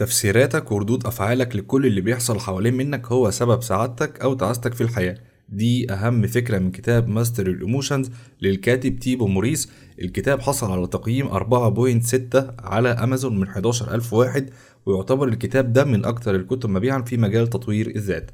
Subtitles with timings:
[0.00, 5.18] تفسيراتك وردود أفعالك لكل اللي بيحصل حوالين منك هو سبب سعادتك أو تعاستك في الحياة.
[5.48, 8.10] دي أهم فكرة من كتاب Master Your Emotions
[8.42, 9.70] للكاتب تيبو موريس.
[10.02, 14.50] الكتاب حصل على تقييم 4.6 على أمازون من 11000 واحد
[14.86, 18.30] ويعتبر الكتاب ده من أكتر الكتب مبيعا في مجال تطوير الذات.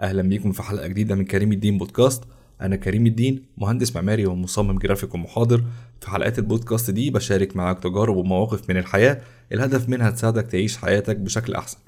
[0.00, 2.24] أهلا بيكم في حلقة جديدة من كريم الدين بودكاست.
[2.60, 5.64] أنا كريم الدين مهندس معماري ومصمم جرافيك ومحاضر.
[6.00, 9.20] في حلقات البودكاست دي بشارك معاك تجارب ومواقف من الحياة.
[9.52, 11.78] الهدف منها تساعدك تعيش حياتك بشكل أحسن.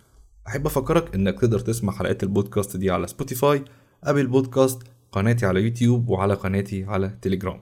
[0.48, 3.64] أحب أفكرك إنك تقدر تسمع حلقات البودكاست دي على سبوتيفاي
[4.04, 7.61] Apple Podcasts قناتي على يوتيوب وعلى قناتي على تليجرام.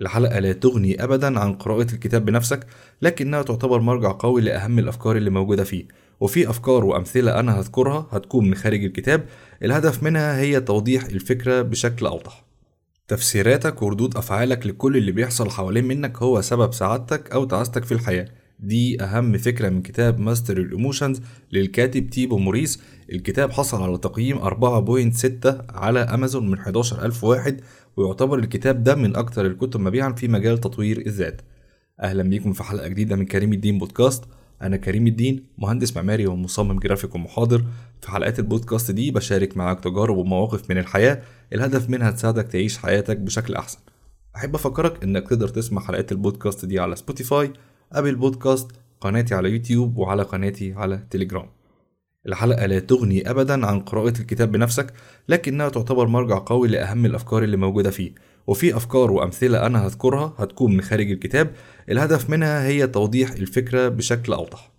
[0.00, 2.66] الحلقة لا تغني أبدا عن قراءة الكتاب بنفسك
[3.02, 5.88] لكنها تعتبر مرجع قوي لأهم الأفكار اللي موجودة فيه.
[6.20, 9.26] وفي أفكار وأمثلة أنا هذكرها هتكون من خارج الكتاب.
[9.62, 12.44] الهدف منها هي توضيح الفكرة بشكل أوضح.
[13.08, 18.28] تفسيراتك وردود أفعالك لكل اللي بيحصل حوالين منك هو سبب سعادتك أو تعاستك في الحياة.
[18.64, 21.20] دي أهم فكرة من كتاب Master Your Emotions
[21.52, 22.80] للكاتب تيبو موريس.
[23.12, 27.60] الكتاب حصل على تقييم 4.6 على أمازون من 11000 واحد
[27.96, 31.40] ويعتبر الكتاب ده من أكتر الكتب مبيعا في مجال تطوير الذات.
[32.02, 34.24] أهلا بيكم في حلقة جديدة من كريم الدين بودكاست.
[34.62, 37.64] أنا كريم الدين مهندس معماري ومصمم جرافيك ومحاضر.
[38.00, 41.22] في حلقات البودكاست دي بشارك معاك تجارب ومواقف من الحياة.
[41.52, 43.78] الهدف منها تساعدك تعيش حياتك بشكل أحسن.
[44.36, 47.52] أحب أفكرك إنك تقدر تسمع حلقات البودكاست دي على سبوتيفاي
[47.98, 51.46] Apple Podcasts قناتي على يوتيوب وعلى قناتي على تليجرام.
[52.26, 54.92] الحلقة لا تغني أبدا عن قراءة الكتاب بنفسك
[55.28, 58.12] لكنها تعتبر مرجع قوي لأهم الأفكار اللي موجودة فيه.
[58.46, 61.50] وفي أفكار وأمثلة أنا هذكرها هتكون من خارج الكتاب.
[61.88, 64.73] الهدف منها هي توضيح الفكرة بشكل أوضح.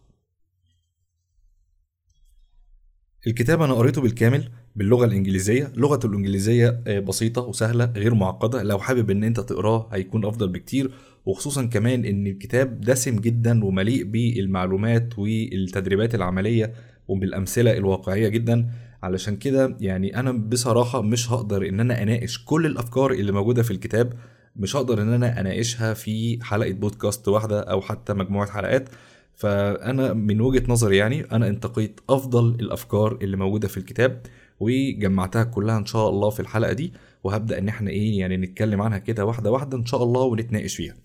[3.28, 5.72] الكتاب أنا قريته بالكامل باللغة الإنجليزية.
[5.76, 8.64] لغة الإنجليزية بسيطة وسهلة غير معقدة.
[8.64, 10.92] لو حابب إن أنت تقراه هيكون أفضل بكتير.
[11.26, 16.74] وخصوصا كمان إن الكتاب دسم جدا ومليء بالمعلومات والتدريبات العملية
[17.08, 18.70] وبالأمثلة الواقعية جدا.
[19.04, 23.72] علشان كده يعني أنا بصراحة مش هقدر إن أنا أناقش كل الأفكار اللي موجودة في
[23.72, 24.14] الكتاب.
[24.56, 28.90] مش هقدر إن أنا أناقشها في حلقة بودكاست واحدة أو حتى مجموعة حلقات.
[29.36, 34.22] فأنا من وجهة نظري يعني أنا انتقيت أفضل الأفكار اللي موجودة في الكتاب
[34.60, 38.98] وجمعتها كلها إن شاء الله في الحلقة دي وهبدأ إن إحنا إيه يعني نتكلم عنها
[38.98, 40.96] كده واحدة واحدة إن شاء الله ونتناقش فيها.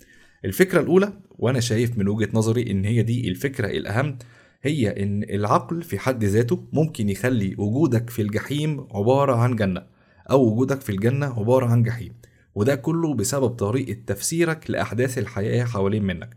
[0.45, 4.19] الفكرة الأولى وأنا شايف من وجهة نظري إن هي دي الفكرة الأهم
[4.63, 9.83] هي إن العقل في حد ذاته ممكن يخلي وجودك في الجحيم عبارة عن جنة
[10.31, 12.13] أو وجودك في الجنة عبارة عن جحيم
[12.55, 16.37] وده كله بسبب طريقة تفسيرك لأحداث الحياة حوالين منك.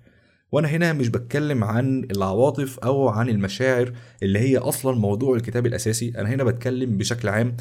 [0.53, 3.94] وأنا هنا مش بتكلم عن العواطف أو عن المشاعر
[4.24, 6.14] اللي هي أصلا موضوع الكتاب الأساسي.
[6.18, 7.58] أنا هنا بتكلم بشكل عام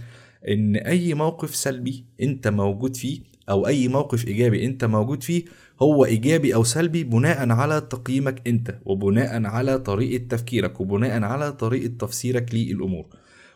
[0.48, 3.20] إن أي موقف سلبي أنت موجود فيه
[3.50, 5.44] أو أي موقف إيجابي أنت موجود فيه
[5.82, 11.92] هو إيجابي أو سلبي بناء على تقييمك أنت وبناء على طريقة تفكيرك وبناء على طريقة
[11.98, 13.06] تفسيرك للأمور.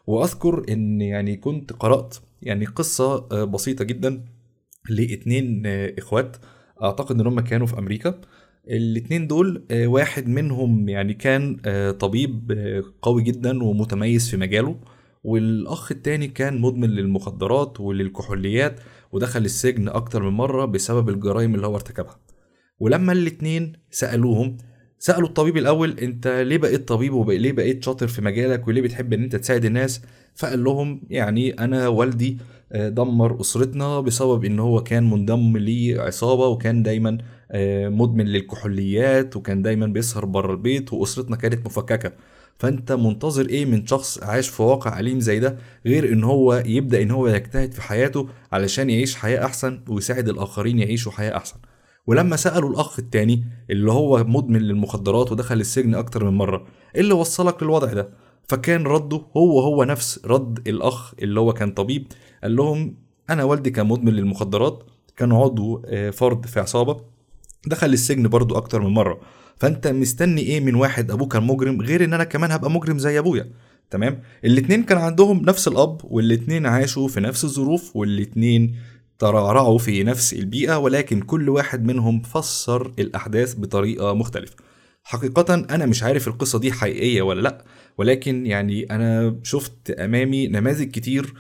[0.07, 4.25] وأذكر إن يعني كنت قرأت يعني قصة بسيطة جدا
[4.91, 6.37] لاتنين إخوات.
[6.83, 8.21] أعتقد إن هم كانوا في أمريكا.
[8.69, 11.57] الاتنين دول واحد منهم يعني كان
[12.01, 12.53] طبيب
[13.03, 14.77] قوي جدا ومتميز في مجاله
[15.25, 18.81] والأخ التاني كان مدمن للمخدرات وللكحوليات
[19.13, 22.21] ودخل السجن أكتر من مرة بسبب الجرائم اللي هو ارتكبها
[22.81, 24.57] ولما الاتنين سألوهم
[24.99, 29.23] سألوا الطبيب الأول أنت ليه بقيت طبيب وليه بقيت شاطر في مجالك وليه بتحب إن
[29.23, 30.03] أنت تساعد الناس؟
[30.35, 32.39] فقال لهم يعني أنا والدي
[32.75, 37.19] دمر أسرتنا بسبب إن هو كان منضم لعصابة وكان دايما
[37.89, 42.13] مدمن للكحوليات وكان دايما بيسهر بره البيت وأسرتنا كانت مفككة.
[42.59, 45.57] فأنت منتظر إيه من شخص عايش في واقع أليم زي ده
[45.87, 50.79] غير إن هو يبدأ إن هو يجتهد في حياته علشان يعيش حياة أحسن ويساعد الآخرين
[50.79, 51.57] يعيشوا حياة أحسن؟
[52.07, 57.15] ولما سألوا الأخ التاني اللي هو مدمن للمخدرات ودخل السجن أكتر من مرة إيه اللي
[57.15, 58.09] وصلك للوضع ده؟
[58.49, 62.07] فكان رده هو هو نفس رد الأخ اللي هو كان طبيب.
[62.43, 62.95] قال لهم
[63.31, 64.83] أنا والدي كان مدمن للمخدرات
[65.17, 67.16] كان عضو فرد في عصابة.
[67.67, 69.21] دخل السجن برضو أكتر من مرة.
[69.57, 73.19] فأنت مستني إيه من واحد ابوه كان مجرم غير إن أنا كمان هبقى مجرم زي
[73.19, 73.51] أبويا؟
[73.91, 78.77] تمام؟ الاتنين كان عندهم نفس الأب والاتنين عاشوا في نفس الظروف والاتنين
[79.19, 84.55] ترعرعوا في نفس البيئة ولكن كل واحد منهم فسر الأحداث بطريقة مختلفة.
[85.05, 87.65] حقيقة أنا مش عارف القصة دي حقيقية ولا لأ
[87.99, 91.35] ولكن يعني أنا شفت أمامي نماذج كتير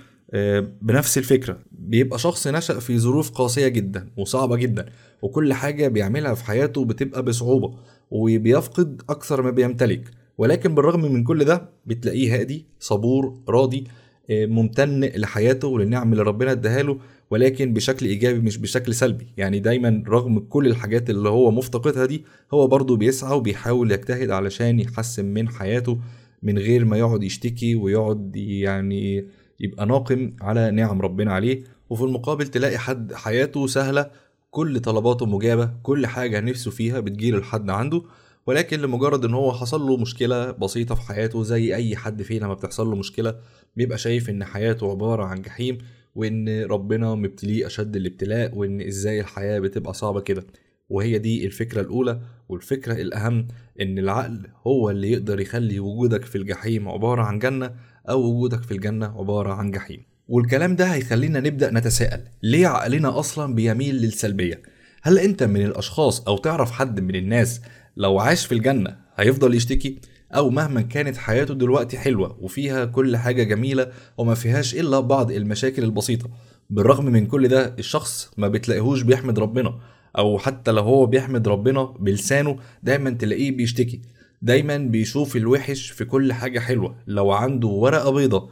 [0.82, 1.58] بنفس الفكرة.
[1.72, 4.86] بيبقى شخص نشأ في ظروف قاسية جدا وصعبة جدا.
[5.22, 7.74] وكل حاجة بيعملها في حياته بتبقى بصعوبة
[8.10, 10.10] وبيفقد أكثر ما بيمتلك.
[10.38, 13.84] ولكن بالرغم من كل ده بتلاقيه هادي صبور راضي
[14.30, 16.98] ممتن لحياته وللنعم اللي ربنا اداها له
[17.30, 19.26] ولكن بشكل إيجابي مش بشكل سلبي.
[19.36, 22.24] يعني دايما رغم كل الحاجات اللي هو مفتقدها دي
[22.54, 25.98] هو برضه بيسعى وبيحاول يجتهد علشان يحسن من حياته
[26.42, 29.26] من غير ما يقعد يشتكي ويقعد يعني
[29.60, 31.62] يبقى ناقم على نعم ربنا عليه.
[31.90, 34.10] وفي المقابل تلاقي حد حياته سهلة
[34.50, 38.02] كل طلباته مجابة كل حاجة نفسه فيها بتجيله لحد عنده
[38.46, 42.54] ولكن لمجرد إن هو حصل له مشكلة بسيطة في حياته زي أي حد فينا ما
[42.54, 43.38] بتحصل له مشكلة
[43.76, 45.78] بيبقى شايف إن حياته عبارة عن جحيم
[46.14, 50.46] وإن ربنا مبتليه أشد الابتلاء وإن إزاي الحياة بتبقى صعبة كده.
[50.88, 52.20] وهي دي الفكرة الأولى.
[52.48, 53.48] والفكرة الأهم
[53.80, 57.74] إن العقل هو اللي يقدر يخلي وجودك في الجحيم عبارة عن جنة
[58.08, 60.02] أو وجودك في الجنة عبارة عن جحيم.
[60.28, 62.20] والكلام ده هيخلينا نبدأ نتساءل.
[62.42, 64.62] ليه عقلنا أصلا بيميل للسلبية؟
[65.02, 67.60] هل أنت من الأشخاص أو تعرف حد من الناس
[67.96, 69.98] لو عاش في الجنة هيفضل يشتكي؟
[70.32, 73.88] أو مهما كانت حياته دلوقتي حلوة وفيها كل حاجة جميلة
[74.18, 76.30] وما فيهاش إلا بعض المشاكل البسيطة.
[76.70, 79.74] بالرغم من كل ده الشخص ما بتلاقيهوش بيحمد ربنا.
[80.18, 84.00] أو حتى لو هو بيحمد ربنا بلسانه دايما تلاقيه بيشتكي.
[84.42, 88.50] دايما بيشوف الوحش في كل حاجة حلوة لو عنده ورقة بيضة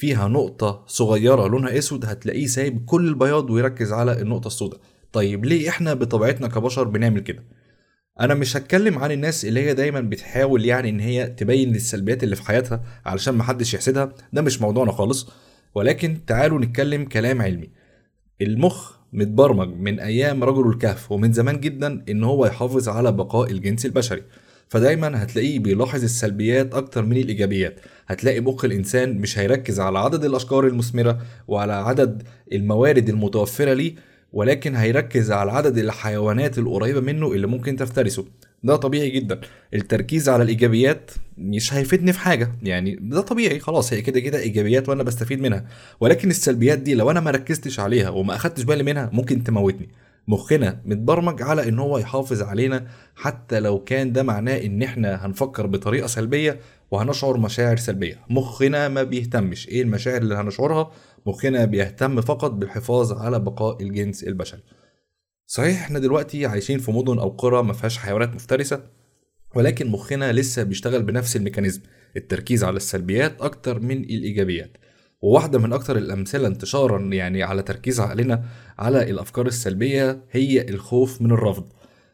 [0.00, 4.80] فيها نقطة صغيرة لونها أسود هتلاقيه سايب كل البياض ويركز على النقطة السوداء.
[5.12, 7.44] طيب ليه إحنا بطبيعتنا كبشر بنعمل كده؟
[8.20, 12.36] أنا مش هتكلم عن الناس اللي هي دايما بتحاول يعني إن هي تبين السلبيات اللي
[12.36, 15.28] في حياتها علشان محدش يحسدها ده مش موضوعنا خالص.
[15.74, 17.70] ولكن تعالوا نتكلم كلام علمي.
[18.42, 23.86] المخ متبرمج من أيام رجل الكهف ومن زمان جدا إن هو يحافظ على بقاء الجنس
[23.86, 24.22] البشري.
[24.70, 27.80] فدايما هتلاقيه بيلاحظ السلبيات أكتر من الإيجابيات.
[28.06, 31.18] هتلاقي مخ الإنسان مش هيركز على عدد الأشجار المثمرة
[31.48, 32.22] وعلى عدد
[32.52, 33.94] الموارد المتوفرة ليه
[34.32, 38.24] ولكن هيركز على عدد الحيوانات القريبة منه اللي ممكن تفترسه.
[38.64, 39.40] ده طبيعي جدا.
[39.74, 42.52] التركيز على الإيجابيات مش هيفيدني في حاجة.
[42.62, 45.64] يعني ده طبيعي خلاص هي كده كده إيجابيات وأنا بستفيد منها.
[46.00, 49.88] ولكن السلبيات دي لو أنا ما ركزتش عليها وما أخدتش بالي منها ممكن تموتني.
[50.28, 55.66] مخنا متبرمج على إن هو يحافظ علينا حتى لو كان ده معناه إن إحنا هنفكر
[55.66, 58.20] بطريقة سلبية وهنشعر مشاعر سلبية.
[58.30, 59.68] مخنا ما بيهتمش.
[59.68, 60.90] إيه المشاعر اللي هنشعرها؟
[61.26, 64.62] مخنا بيهتم فقط بالحفاظ على بقاء الجنس البشري.
[65.46, 68.82] صحيح إحنا دلوقتي عايشين في مدن أو قرى ما فيهاش حيوانات مفترسة
[69.54, 71.80] ولكن مخنا لسه بيشتغل بنفس الميكانيزم
[72.16, 74.76] التركيز على السلبيات أكتر من الإيجابيات.
[75.22, 78.42] وواحدة من أكتر الأمثلة انتشارا يعني على تركيز عقلنا
[78.78, 81.64] على الأفكار السلبية هي الخوف من الرفض.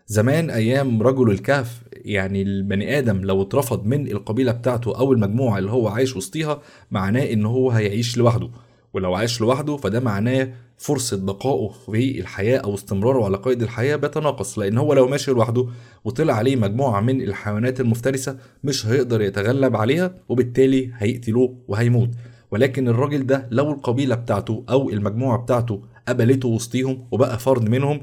[0.06, 5.70] زمان أيام رجل الكهف يعني البني آدم لو اترفض من القبيلة بتاعته أو المجموعة اللي
[5.70, 6.60] هو عايش وسطيها
[6.90, 8.48] معناه إن هو هيعيش لوحده.
[8.94, 10.48] ولو عايش لوحده فده معناه
[10.78, 15.66] فرصة بقائه في الحياة أو استمراره على قيد الحياة بيتناقص لأن هو لو ماشي لوحده
[16.04, 22.10] وطلع عليه مجموعة من الحيوانات المفترسة مش هيقدر يتغلب عليها وبالتالي هيقتلوه وهيموت.
[22.50, 28.00] ولكن الراجل ده لو القبيلة بتاعته أو المجموعة بتاعته قبلته وسطيهم وبقى فرد منهم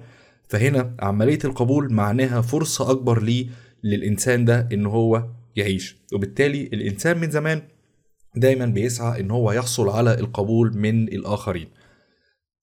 [0.48, 3.48] فهنا عملية القبول معناها فرصة أكبر ليه
[3.84, 5.98] للإنسان ده إن هو يعيش.
[6.14, 7.62] وبالتالي الإنسان من زمان
[8.36, 11.68] دايما بيسعى إن هو يحصل على القبول من الآخرين.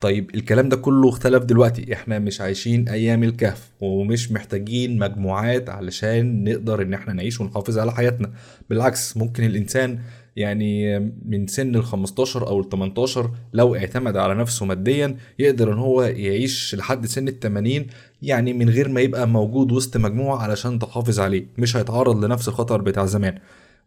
[0.00, 1.93] طيب الكلام ده كله اختلف دلوقتي.
[1.93, 7.93] إحنا مش عايشين أيام الكهف ومش محتاجين مجموعات علشان نقدر إن إحنا نعيش ونحافظ على
[7.93, 8.33] حياتنا.
[8.71, 9.99] بالعكس ممكن الإنسان
[10.41, 15.79] يعني من سن ال 15 أو ال 18 لو اعتمد على نفسه ماديا يقدر إن
[15.79, 17.87] هو يعيش لحد سن ال 80
[18.23, 22.81] يعني من غير ما يبقى موجود وسط مجموعة علشان تحافظ عليه مش هيتعرض لنفس الخطر
[22.83, 23.39] بتاع زمان.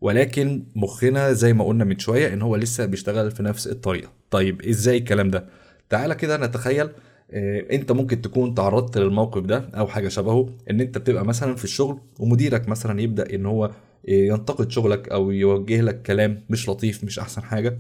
[0.02, 4.12] ولكن مخنا زي ما قلنا من شوية إن هو لسه بيشتغل في نفس الطريقة.
[4.32, 5.46] طيب إزاي الكلام ده؟
[5.90, 6.90] تعالى كده نتخيل
[7.32, 11.64] آه، أنت ممكن تكون تعرضت للموقف ده أو حاجة شبهه إن أنت بتبقى مثلا في
[11.64, 13.72] الشغل ومديرك مثلا يبدأ إن هو
[14.08, 17.78] ينتقد شغلك أو يوجه لك كلام مش لطيف مش أحسن حاجة.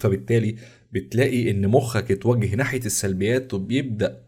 [0.00, 0.56] فبالتالي
[0.92, 4.22] بتلاقي إن مخك اتوجه ناحية السلبيات وبيبدأ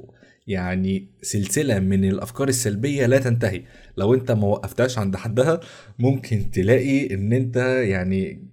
[0.46, 3.62] يعني سلسلة من الأفكار السلبية لا تنتهي.
[3.96, 5.60] لو أنت ما وقفتهاش عند حدها
[5.98, 8.44] ممكن تلاقي إن أنت يعني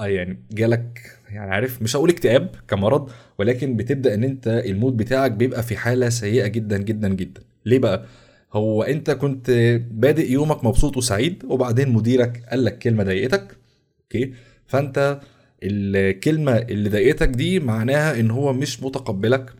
[0.00, 0.98] يعني جالك
[1.30, 6.08] يعني عارف مش هقول اكتئاب كمرض ولكن بتبدأ إن أنت المود بتاعك بيبقى في حالة
[6.08, 7.40] سيئة جدا جدا جدا.
[7.66, 8.06] ليه بقى؟
[8.52, 9.50] هو انت كنت
[9.90, 13.56] بادئ يومك مبسوط وسعيد وبعدين مديرك قال لك كلمة ضايقتك
[14.02, 14.34] okay؟
[14.66, 15.20] فأنت
[15.62, 19.52] الكلمة اللي ضايقتك دي معناها إن هو مش متقبلك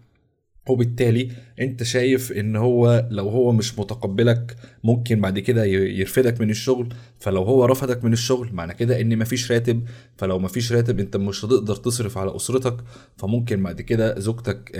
[0.70, 1.28] وبالتالي
[1.60, 7.42] انت شايف ان هو لو هو مش متقبلك ممكن بعد كده يرفدك من الشغل فلو
[7.42, 9.82] هو رفدك من الشغل معنى كده ان مفيش راتب
[10.16, 12.76] فلو مفيش راتب انت مش هتقدر تصرف على أسرتك
[13.16, 14.70] فممكن بعد كده زوجتك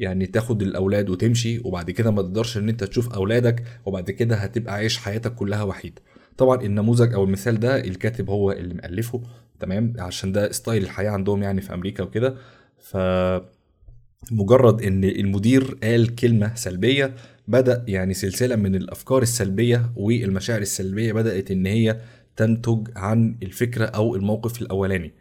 [0.00, 4.74] يعني تاخد الأولاد وتمشي وبعد كده ما تقدرش ان انت تشوف أولادك وبعد كده هتبقى
[4.74, 5.98] عايش حياتك كلها وحيد.
[6.36, 9.22] طبعا النموذج أو المثال ده الكاتب هو اللي مؤلفه
[9.60, 12.34] تمام؟ عشان ده ستايل الحياة عندهم يعني في أمريكا وكده.
[12.78, 12.96] ف
[14.30, 17.14] مجرد إن المدير قال كلمة سلبية
[17.48, 22.00] بدأ يعني سلسلة من الأفكار السلبية والمشاعر السلبية بدأت إن هي
[22.36, 25.12] تنتج عن الفكرة أو الموقف الأولاني.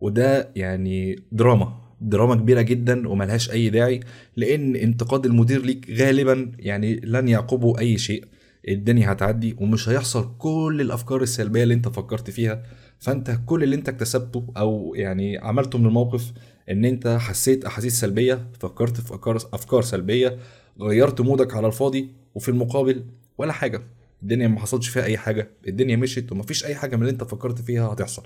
[0.00, 4.00] وده يعني دراما دراما كبيرة جدا وملهاش أي داعي
[4.36, 8.24] لأن انتقاد المدير ليك غالبا يعني لن يعقبه أي شيء.
[8.68, 12.62] الدنيا هتعدي ومش هيحصل كل الأفكار السلبية اللي أنت فكرت فيها.
[12.98, 16.32] فأنت كل اللي أنت اكتسبته أو يعني عملته من الموقف
[16.70, 20.38] إن أنت حسيت أحاسيس سلبية فكرت في افكار أفكار سلبية
[20.80, 23.04] غيرت مودك على الفاضي وفي المقابل
[23.38, 23.82] ولا حاجة.
[24.22, 27.60] الدنيا ما حصلش فيها أي حاجة الدنيا مشيت ومفيش أي حاجة من اللي أنت فكرت
[27.60, 28.22] فيها هتحصل.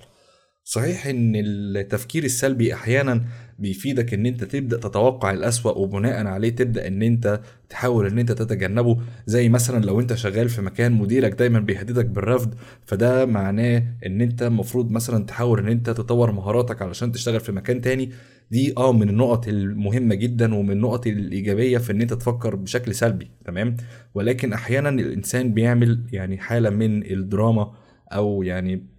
[0.64, 3.24] صحيح إن التفكير السلبي أحيانا
[3.58, 8.98] بيفيدك إن أنت تبدأ تتوقع الأسوأ وبناء عليه تبدأ إن أنت تحاول إن أنت تتجنبه.
[9.26, 12.54] زي مثلا لو أنت شغال في مكان مديرك دايما بيهددك بالرفض
[12.86, 17.80] فده معناه إن أنت المفروض مثلا تحاول إن أنت تطور مهاراتك علشان تشتغل في مكان
[17.80, 18.10] تاني.
[18.50, 23.30] دي آه من النقط المهمة جدا ومن النقط الإيجابية في إن أنت تفكر بشكل سلبي
[23.44, 23.76] تمام؟
[24.14, 27.72] ولكن أحيانا الإنسان بيعمل يعني حالة من الدراما
[28.12, 28.91] أو يعني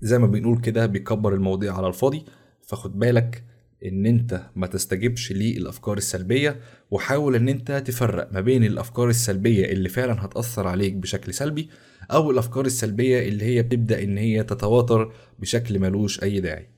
[0.00, 2.24] زي ما بنقول كده بيكبر المواضيع على الفاضي.
[2.62, 3.44] فخد بالك
[3.84, 6.56] إن أنت ما تستجبش للأفكار السلبية
[6.90, 11.68] وحاول إن أنت تفرق ما بين الأفكار السلبية اللي فعلا هتأثر عليك بشكل سلبي
[12.10, 16.68] أو الأفكار السلبية اللي هي بتبدأ إن هي تتواتر بشكل ملوش أي داعي.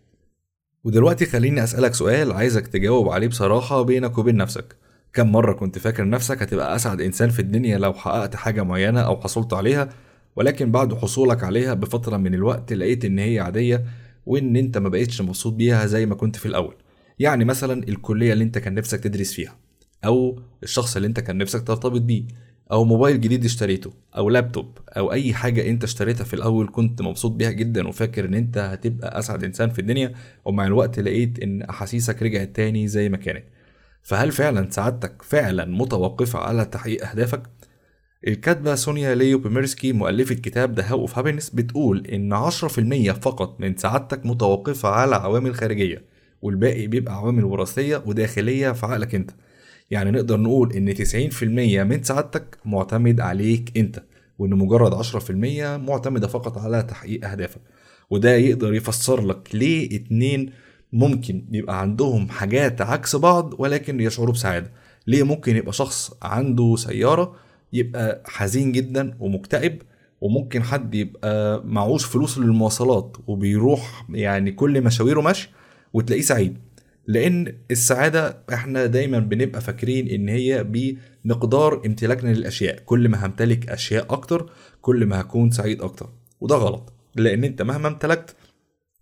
[0.84, 4.76] ودلوقتي خليني أسألك سؤال عايزك تجاوب عليه بصراحة بينك وبين نفسك.
[5.12, 9.20] كم مرة كنت فاكر نفسك هتبقى أسعد إنسان في الدنيا لو حققت حاجة معينة أو
[9.20, 9.88] حصلت عليها؟
[10.37, 13.84] ولكن بعد حصولك عليها بفترة من الوقت لقيت إن هي عادية
[14.26, 16.75] وإن أنت ما بقتش مبسوط بيها زي ما كنت في الأول
[17.18, 19.56] يعني مثلا الكلية اللي أنت كان نفسك تدرس فيها
[20.04, 22.25] أو الشخص اللي أنت كان نفسك ترتبط بيه
[22.72, 27.32] أو موبايل جديد اشتريته أو لابتوب أو أي حاجة أنت اشتريتها في الأول كنت مبسوط
[27.32, 30.12] بيها جدا وفاكر إن أنت هتبقى أسعد إنسان في الدنيا
[30.44, 33.44] ومع الوقت لقيت إن أحاسيسك رجعت تاني زي ما كانت
[34.02, 37.42] فهل فعلا سعادتك فعلا متوقفة على تحقيق أهدافك؟
[38.28, 43.76] الكاتبة سونيا ليو بيميرسكي مؤلفة كتاب The How of Happiness بتقول إن 10% فقط من
[43.76, 46.02] سعادتك متوقفة على عوامل خارجية
[46.42, 49.30] والباقي بيبقى عوامل وراثية وداخلية في عقلك أنت.
[49.90, 51.42] يعني نقدر نقول إن 90%
[51.82, 54.02] من سعادتك معتمد عليك أنت
[54.38, 55.30] وإن مجرد 10%
[55.76, 57.60] معتمدة فقط على تحقيق أهدافك.
[58.10, 60.52] وده يقدر يفسر لك ليه اتنين
[60.92, 64.70] ممكن يبقى عندهم حاجات عكس بعض ولكن يشعروا بسعادة.
[65.06, 67.34] ليه ممكن يبقى شخص عنده سيارة
[67.72, 69.82] يبقى حزين جدا ومكتئب
[70.20, 75.50] وممكن حد يبقى معوش فلوس للمواصلات وبيروح يعني كل مشاويره مشي
[75.92, 76.58] وتلاقيه سعيد.
[77.06, 80.64] لأن السعادة إحنا دايما بنبقى فاكرين إن هي
[81.24, 82.78] بمقدار امتلاكنا للأشياء.
[82.84, 84.50] كل ما همتلك أشياء أكتر
[84.80, 86.08] كل ما هكون سعيد أكتر.
[86.40, 86.92] وده غلط.
[87.16, 88.36] لأن أنت مهما امتلكت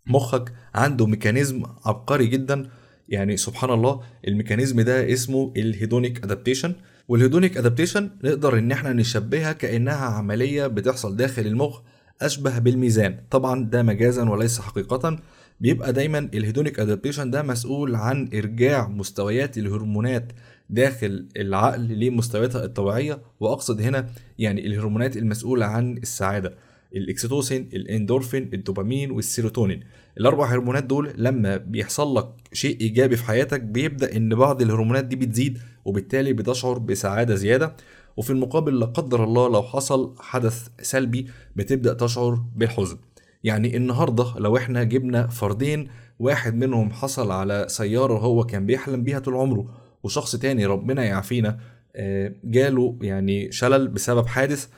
[0.06, 2.70] مخك عنده ميكانيزم عبقري جدا.
[3.08, 6.74] يعني سبحان الله ال mechanism ده اسمه ال hedonic adaptation.
[7.08, 11.80] وال hedonic adaptation نقدر إن إحنا نشبهها كإنها عملية بتحصل داخل المخ
[12.22, 13.16] أشبه بالميزان.
[13.30, 15.18] طبعا ده مجازا وليس حقيقه.
[15.60, 20.32] بيبقى دايما ال hedonic adaptation ده مسؤول عن إرجاع مستويات الهرمونات
[20.70, 23.18] داخل العقل لمستوياتها الطبيعية.
[23.40, 24.06] وأقصد هنا
[24.38, 26.54] يعني الهرمونات المسؤولة عن السعادة
[26.96, 29.80] الأكسيتوسين الإندورفين الدوبامين والسيروتونين.
[30.20, 35.16] الأربع هرمونات دول لما بيحصل لك شيء إيجابي في حياتك بيبدأ إن بعض الهرمونات دي
[35.16, 37.76] بتزيد وبالتالي بتشعر بسعادة زيادة.
[38.16, 42.96] وفي المقابل لا قدر الله لو حصل حدث سلبي بتبدأ تشعر بالحزن.
[43.44, 49.18] يعني النهارده لو إحنا جبنا فردين واحد منهم حصل على سيارة هو كان بيحلم بيها
[49.18, 49.66] طول عمره
[50.02, 51.58] وشخص تاني ربنا يعافينا
[51.96, 54.68] آه، جاله يعني شلل بسبب حادث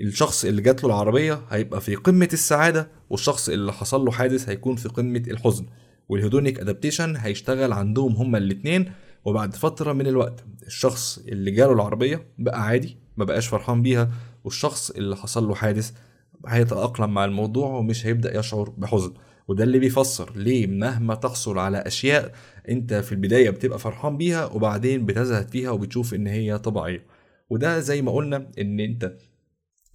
[0.00, 4.76] الشخص اللي جات له العربية هيبقى في قمة السعادة والشخص اللي حصل له حادث هيكون
[4.76, 5.66] في قمة الحزن.
[6.08, 8.92] وال hedonic adaptation هيشتغل عندهم هما الاتنين
[9.24, 14.10] وبعد فترة من الوقت الشخص اللي جاله العربية بقى عادي ما بقاش فرحان بيها
[14.44, 15.92] والشخص اللي حصل له حادث
[16.46, 19.12] هيتأقلم مع الموضوع ومش هيبدأ يشعر بحزن.
[19.48, 22.32] وده اللي بيفسر ليه مهما تحصل على أشياء
[22.68, 27.06] أنت في البداية بتبقى فرحان بيها وبعدين بتزهد فيها وبتشوف إن هي طبيعية.
[27.50, 29.16] وده زي ما قلنا إن أنت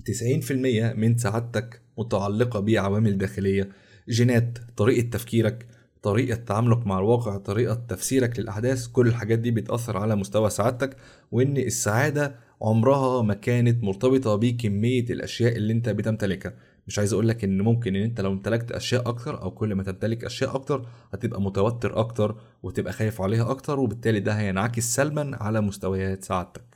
[0.09, 0.51] 90%
[0.95, 3.69] من سعادتك متعلقة بعوامل داخلية
[4.09, 5.67] جينات طريقة تفكيرك
[6.01, 10.95] طريقة تعاملك مع الواقع طريقة تفسيرك للأحداث كل الحاجات دي بتأثر على مستوى سعادتك
[11.31, 16.53] وإن السعادة عمرها ما كانت مرتبطة بكمية الأشياء اللي أنت بتمتلكها.
[16.87, 20.25] مش عايز أقولك إن ممكن إن أنت لو امتلكت أشياء أكتر أو كل ما تمتلك
[20.25, 26.23] أشياء أكتر هتبقى متوتر أكتر وتبقى خايف عليها أكتر وبالتالي ده هينعكس سلبا على مستويات
[26.23, 26.68] سعادتك.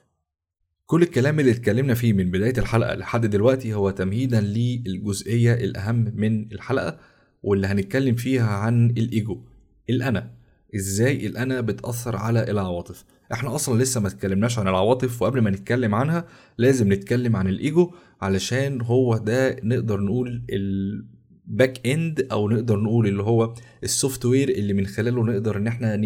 [0.85, 6.51] كل الكلام اللي اتكلمنا فيه من بداية الحلقة لحد دلوقتي هو تمهيدا للجزئية الأهم من
[6.51, 6.99] الحلقة
[7.43, 9.41] واللي هنتكلم فيها عن الإيجو.
[9.89, 10.31] الأنا.
[10.75, 13.03] إزاي الأنا بتأثر على العواطف.
[13.33, 16.25] إحنا أصلا لسه ما اتكلمناش عن العواطف وقبل ما نتكلم عنها
[16.57, 23.07] لازم نتكلم عن الإيجو علشان هو ده نقدر نقول ال back end أو نقدر نقول
[23.07, 26.01] اللي هو ال software اللي من خلاله نقدر إن إحنا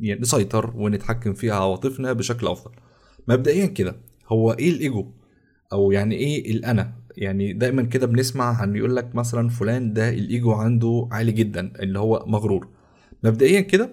[0.00, 2.70] نسيطر ونتحكم في عواطفنا بشكل أفضل.
[3.28, 3.96] مبدئيا كده
[4.28, 5.06] هو إيه الإيجو؟
[5.72, 10.52] أو يعني إيه الأنا؟ يعني دايما كده بنسمع عن يقول لك مثلا فلان ده الإيجو
[10.52, 12.68] عنده عالي جدا اللي هو مغرور.
[13.24, 13.90] مبدئيا كده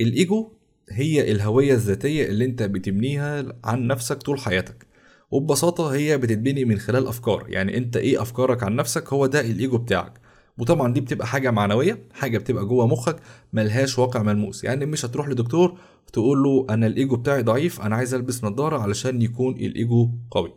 [0.00, 0.52] الإيجو
[0.90, 4.86] هي الهوية الذاتية اللي أنت بتبنيها عن نفسك طول حياتك.
[5.30, 7.46] وببساطة هي بتتبني من خلال أفكار.
[7.48, 10.12] يعني أنت إيه أفكارك عن نفسك؟ هو ده الإيجو بتاعك.
[10.58, 13.16] وطبعا دي بتبقى حاجة معنوية حاجة بتبقى جوه مخك
[13.52, 14.64] ملهاش واقع ملموس.
[14.64, 15.78] يعني مش هتروح لدكتور
[16.12, 20.52] تقول له أنا الإيجو بتاعي ضعيف أنا عايز ألبس نظارة علشان يكون الإيجو قوي.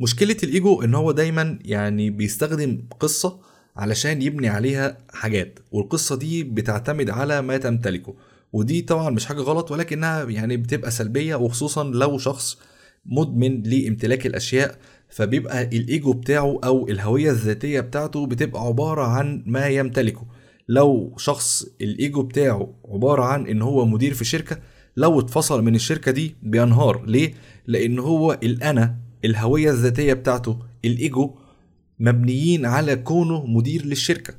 [0.00, 3.40] مشكلة الإيجو إن هو دايما يعني بيستخدم قصة
[3.76, 8.14] علشان يبني عليها حاجات والقصة دي بتعتمد على ما تمتلكه.
[8.52, 12.58] ودي طبعا مش حاجة غلط ولكنها يعني بتبقى سلبية وخصوصا لو شخص
[13.06, 14.78] مدمن لامتلاك الأشياء
[15.10, 20.26] فبيبقى الإيجو بتاعه أو الهوية الذاتية بتاعته بتبقى عبارة عن ما يمتلكه.
[20.68, 24.58] لو شخص الإيجو بتاعه عبارة عن إن هو مدير في شركة
[24.96, 27.04] لو اتفصل من الشركة دي بينهار.
[27.06, 27.34] ليه؟
[27.66, 31.34] لأن هو الأنا الهوية الذاتية بتاعته الإيجو
[31.98, 34.34] مبنيين على كونه مدير للشركة.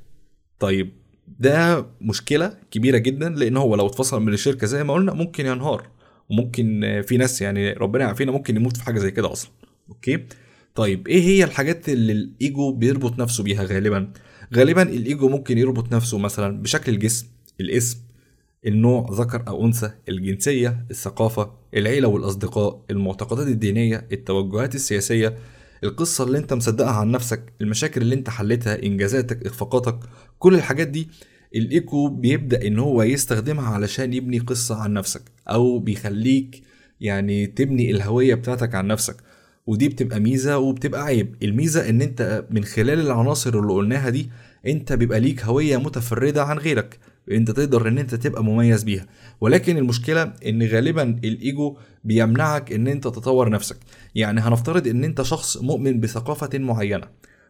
[0.59, 0.91] طيب
[1.39, 5.87] ده مشكلة كبيرة جدا لأن هو لو اتفصل من الشركة زي ما قلنا ممكن ينهار.
[6.29, 9.51] وممكن في ناس يعني ربنا يعافينا ممكن يموت في حاجة زي كده أصلا.
[9.89, 10.25] أوكي؟
[10.75, 14.13] طيب إيه هي الحاجات اللي الإيجو بيربط نفسه بيها غالبا؟
[14.55, 17.27] غالبا الإيجو ممكن يربط نفسه مثلا بشكل الجسم
[17.61, 17.97] الاسم
[18.65, 25.37] النوع ذكر أو أنثى الجنسية الثقافة العيلة والأصدقاء المعتقدات الدينية التوجهات السياسية
[25.83, 29.99] القصة اللي أنت مصدقها عن نفسك المشاكل اللي أنت حلتها إنجازاتك إخفاقاتك
[30.39, 31.09] كل الحاجات دي
[31.55, 36.63] الايكو بيبدأ إن هو يستخدمها علشان يبني قصة عن نفسك أو بيخليك
[37.01, 39.15] يعني تبني الهوية بتاعتك عن نفسك.
[39.71, 41.35] ودي بتبقى ميزة وبتبقى عيب.
[41.43, 44.29] الميزة إن أنت من خلال العناصر اللي قلناها دي
[44.67, 46.99] أنت بيبقى ليك هوية متفردة عن غيرك.
[47.31, 49.05] أنت تقدر إن أنت تبقى مميز بيها.
[49.41, 53.77] ولكن المشكلة إن غالبا الإيجو بيمنعك إن أنت تطور نفسك.
[54.15, 57.07] يعني هنفترض إن أنت شخص مؤمن بثقافة معينة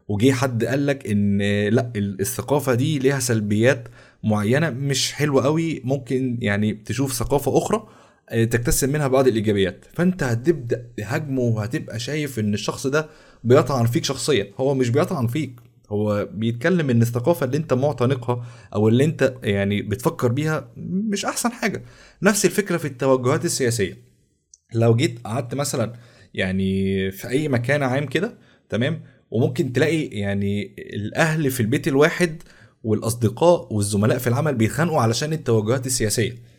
[0.07, 1.38] وجي حد قال لك إن
[1.69, 3.88] لأ الثقافة دي ليها سلبيات
[4.23, 7.88] معينة مش حلوة قوي ممكن يعني تشوف ثقافة أخرى
[8.31, 9.85] تكتسب منها بعض الإيجابيات.
[9.93, 13.09] فأنت هتبدأ تهاجمه وهتبقى شايف إن الشخص ده
[13.43, 14.47] بيطعن فيك شخصيا.
[14.59, 19.81] هو مش بيطعن فيك هو بيتكلم إن الثقافة اللي أنت معتنقها أو اللي أنت يعني
[19.81, 21.83] بتفكر بيها مش أحسن حاجة.
[22.21, 23.97] نفس الفكرة في التوجهات السياسية.
[24.73, 25.93] لو جيت قعدت مثلا
[26.33, 28.37] يعني في أي مكان عام كده
[28.69, 32.43] تمام؟ وممكن تلاقي يعني الأهل في البيت الواحد
[32.83, 36.50] والأصدقاء والزملاء في العمل بيتخانقوا علشان التوجهات السياسية.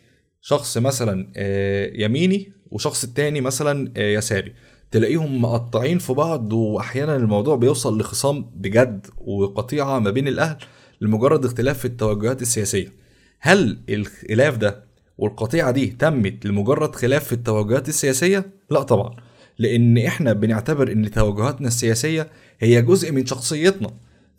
[0.45, 4.53] شخص مثلا آه، يميني وشخص التاني مثلا آه، يساري.
[4.91, 10.57] تلاقيهم مقطعين في بعض واحيانا الموضوع بيوصل لخصام بجد وقطيعة ما بين الأهل
[11.01, 12.93] لمجرد اختلاف في التوجهات السياسية.
[13.39, 14.83] هل الخلاف ده
[15.17, 19.15] والقطيعة دي تمت لمجرد خلاف في التوجهات السياسية؟ لا طبعا
[19.59, 22.27] لأن إحنا بنعتبر إن توجهاتنا السياسية
[22.59, 23.89] هي جزء من شخصيتنا.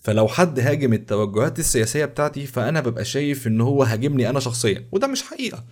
[0.00, 5.06] فلو حد هاجم التوجهات السياسية بتاعتي فأنا ببقى شايف إن هو هاجمني أنا شخصيا وده
[5.06, 5.64] مش حقيقة.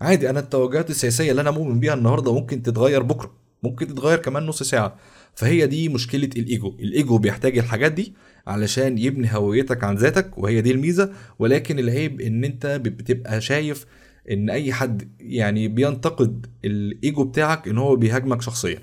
[0.00, 3.32] عادي أنا التوجهات السياسية اللي أنا مؤمن بيها النهارده ممكن تتغير بكرة
[3.62, 4.96] ممكن تتغير كمان نص ساعة.
[5.34, 6.68] فهي دي مشكلة الإيجو.
[6.80, 8.14] الإيجو بيحتاج الحاجات دي
[8.46, 11.12] علشان يبني هويتك عن ذاتك وهي دي الميزة.
[11.38, 13.86] ولكن العيب إن أنت بتبقى شايف
[14.30, 18.78] إن أي حد يعني بينتقد الإيجو بتاعك إن هو بيهاجمك شخصيا.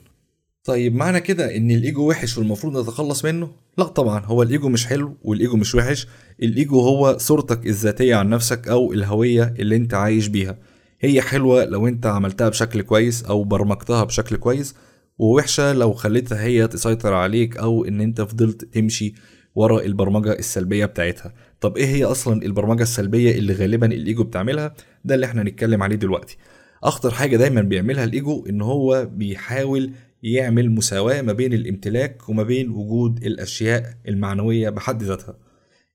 [0.64, 4.26] طيب معنى كده إن الإيجو وحش والمفروض نتخلص منه؟ لا طبعا.
[4.26, 6.08] هو الإيجو مش حلو والإيجو مش وحش.
[6.44, 10.58] الإيجو هو صورتك الذاتية عن نفسك أو الهوية اللي أنت عايش بيها.
[11.00, 14.76] هي حلوة لو انت عملتها بشكل كويس أو برمجتها بشكل كويس
[15.18, 19.14] ووحشة لو خليتها هي تسيطر عليك أو إن انت فضلت تمشي
[19.56, 21.34] ورا البرمجة السلبية بتاعتها.
[21.62, 24.74] طب إيه هي أصلا البرمجة السلبية اللي غالبا الإيجو بتعملها؟
[25.06, 26.38] ده اللي إحنا هنتكلم عليه دلوقتي.
[26.84, 29.92] أخطر حاجة دايما بيعملها الإيجو إن هو بيحاول
[30.24, 35.38] يعمل مساواة ما بين الامتلاك وما بين وجود الأشياء المعنوية بحد ذاتها.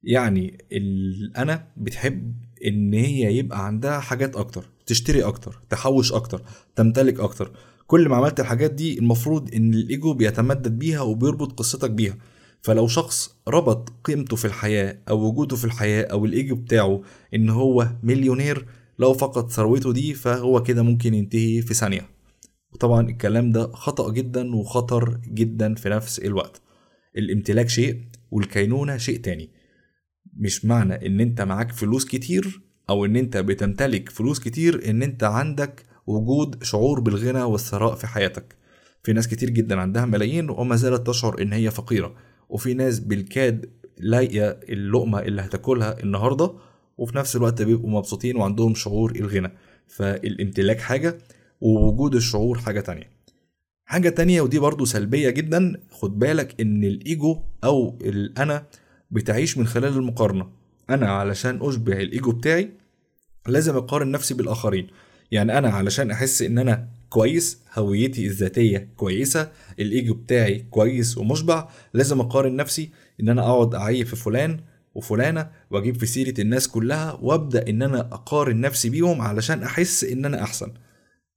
[0.03, 2.35] يعني الانا بتحب
[2.67, 4.72] إن هي يبقى عندها حاجات أكتر.
[4.87, 6.42] تشتري أكتر تحوش أكتر
[6.77, 7.53] تمتلك أكتر.
[7.87, 12.18] كل ما عملت الحاجات دي المفروض إن الإيجو بيتمدد بيها وبيربط قصتك بيها.
[12.62, 17.03] فلو شخص ربط قيمته في الحياة أو وجوده في الحياة أو الإيجو بتاعه
[17.35, 18.66] إن هو مليونير
[18.99, 22.09] لو فقد ثروته دي فهو كده ممكن ينتهي في ثانية.
[22.73, 26.62] وطبعا الكلام ده خطأ جدا وخطر جدا في نفس الوقت.
[27.16, 29.51] الامتلاك شيء والكينونة شيء تاني.
[30.37, 35.25] مش معنى إن أنت معاك فلوس كتير أو إن أنت بتمتلك فلوس كتير إن أنت
[35.25, 38.57] عندك وجود شعور بالغنى والثراء في حياتك.
[39.03, 42.14] في ناس كتير جدا عندها ملايين وما زالت تشعر إن هي فقيرة.
[42.49, 46.53] وفي ناس بالكاد لاقيه اللقمة اللي هتاكلها النهارده
[46.99, 49.53] وفي نفس الوقت بيبقوا مبسوطين وعندهم شعور الغنى.
[49.88, 51.18] فالامتلاك حاجة
[51.61, 53.11] ووجود الشعور حاجة تانية.
[53.85, 58.66] حاجة تانية ودي برضو سلبية جدا خد بالك إن الإيجو أو الانا
[59.11, 60.62] بتعيش من خلال المقارنة.
[60.90, 62.71] أنا علشان أشبع الإيجو بتاعي
[63.47, 64.87] لازم أقارن نفسي بالآخرين.
[65.31, 72.21] يعني أنا علشان أحس إن أنا كويس هويتي الذاتية كويسة الإيجو بتاعي كويس ومشبع لازم
[72.21, 72.90] أقارن نفسي
[73.21, 74.61] إن أنا أقعد اعيب في فلان
[74.95, 80.25] وفلانة وأجيب في سيرة الناس كلها وأبدأ إن أنا أقارن نفسي بيهم علشان أحس إن
[80.25, 80.73] أنا أحسن.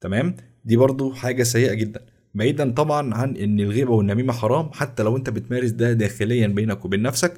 [0.01, 2.05] تمام؟ دي برضو حاجة سيئة جدا.
[2.36, 7.01] بعيدا طبعا عن إن الغيبة والنميمة حرام حتى لو أنت بتمارس ده داخليا بينك وبين
[7.01, 7.34] نفسك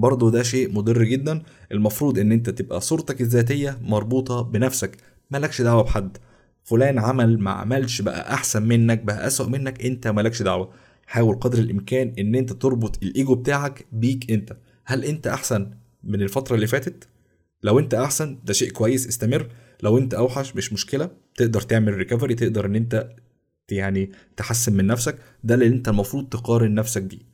[0.00, 1.42] برضه ده شيء مضر جدا.
[1.72, 4.96] المفروض إن أنت تبقى صورتك الذاتية مربوطة بنفسك.
[5.30, 6.16] مالكش دعوة بحد.
[6.64, 10.70] فلان عمل ما عملش بقى أحسن منك بقى أسوأ منك أنت مالكش دعوة.
[11.06, 14.56] حاول قدر الإمكان إن أنت تربط الإيجو بتاعك بيك أنت.
[14.84, 15.70] هل أنت أحسن
[16.04, 17.08] من الفترة اللي فاتت؟
[17.62, 19.48] لو أنت أحسن ده شيء كويس استمر.
[19.82, 21.10] لو أنت أوحش مش مشكلة.
[21.36, 23.10] تقدر تعمل ريكفري تقدر إن أنت
[23.70, 25.18] يعني تحسن من نفسك.
[25.44, 27.29] ده اللي أنت المفروض تقارن نفسك بيه.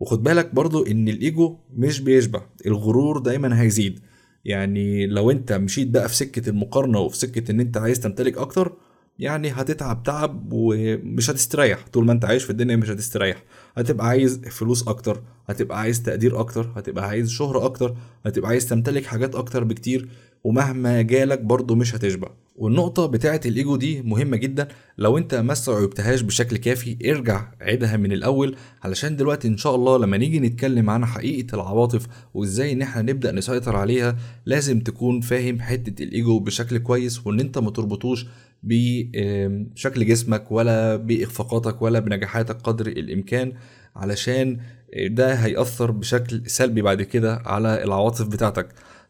[0.00, 4.00] وخد بالك برضو إن الإيجو مش بيشبع الغرور دايما هيزيد.
[4.44, 8.72] يعني لو أنت مشيت بقى في سكة المقارنة وفي سكة إن أنت عايز تمتلك أكتر
[9.18, 11.86] يعني هتتعب تعب ومش هتستريح.
[11.92, 13.44] طول ما أنت عايش في الدنيا مش هتستريح.
[13.76, 19.06] هتبقى عايز فلوس أكتر هتبقى عايز تقدير أكتر هتبقى عايز شهرة أكتر هتبقى عايز تمتلك
[19.06, 20.08] حاجات أكتر بكتير.
[20.44, 22.28] ومهما جالك برضه مش هتشبع.
[22.56, 24.68] والنقطة بتاعة الإيجو دي مهمة جدا.
[24.98, 29.98] لو أنت ما استوعبتهاش بشكل كافي ارجع عيدها من الأول علشان دلوقتي إن شاء الله
[29.98, 35.60] لما نيجي نتكلم عن حقيقة العواطف وإزاي إن إحنا نبدأ نسيطر عليها لازم تكون فاهم
[35.60, 38.26] حتة الإيجو بشكل كويس وإن أنت ما تربطوش
[38.62, 43.52] بشكل جسمك ولا بإخفاقاتك ولا بنجاحاتك قدر الإمكان
[43.96, 44.58] علشان
[45.06, 48.68] ده هيأثر بشكل سلبي بعد كده على العواطف بتاعتك.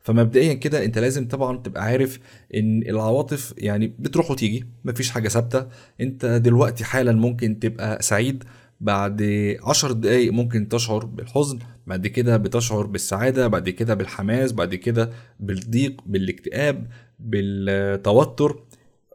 [0.08, 2.18] فمبدئيا كده أنت لازم طبعا تبقى عارف
[2.54, 5.66] إن العواطف يعني بتروح وتيجي مفيش حاجة ثابتة.
[6.00, 8.44] أنت دلوقتي حالا ممكن تبقى سعيد
[8.80, 9.22] بعد
[9.64, 16.00] عشر دقايق ممكن تشعر بالحزن بعد كده بتشعر بالسعادة بعد كده بالحماس بعد كده بالضيق
[16.06, 16.86] بالاكتئاب
[17.18, 18.62] بالتوتر.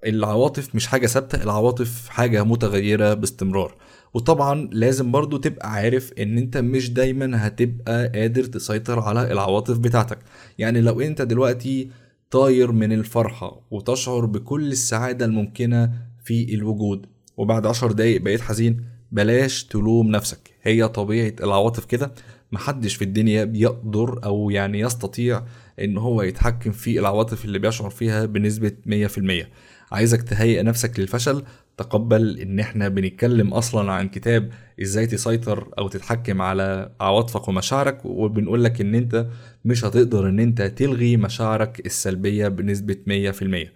[0.06, 3.76] العواطف مش حاجة ثابتة العواطف حاجة متغيرة باستمرار.
[4.14, 10.20] وطبعا لازم برضو تبقى عارف إن أنت مش دايما هتبقى قادر تسيطر على العواطف بتاعتك.
[10.58, 11.90] يعني لو أنت دلوقتي
[12.32, 15.92] طاير من الفرحة وتشعر بكل السعادة الممكنة
[16.24, 17.06] في الوجود
[17.38, 20.50] وبعد عشر دقايق بقيت حزين بلاش تلوم نفسك.
[20.64, 22.12] هي طبيعة العواطف كده.
[22.52, 25.44] محدش في الدنيا بيقدر أو يعني يستطيع
[25.80, 29.46] إن هو يتحكم في العواطف اللي بيشعر فيها بنسبة 100%
[29.92, 31.44] عايزك تهيئ نفسك للفشل
[31.78, 38.64] تقبل إن إحنا بنتكلم أصلا عن كتاب إزاي تسيطر أو تتحكم على عواطفك ومشاعرك وبنقول
[38.64, 39.28] لك إن أنت
[39.66, 43.68] مش هتقدر إن أنت تلغي مشاعرك السلبية بنسبة 100%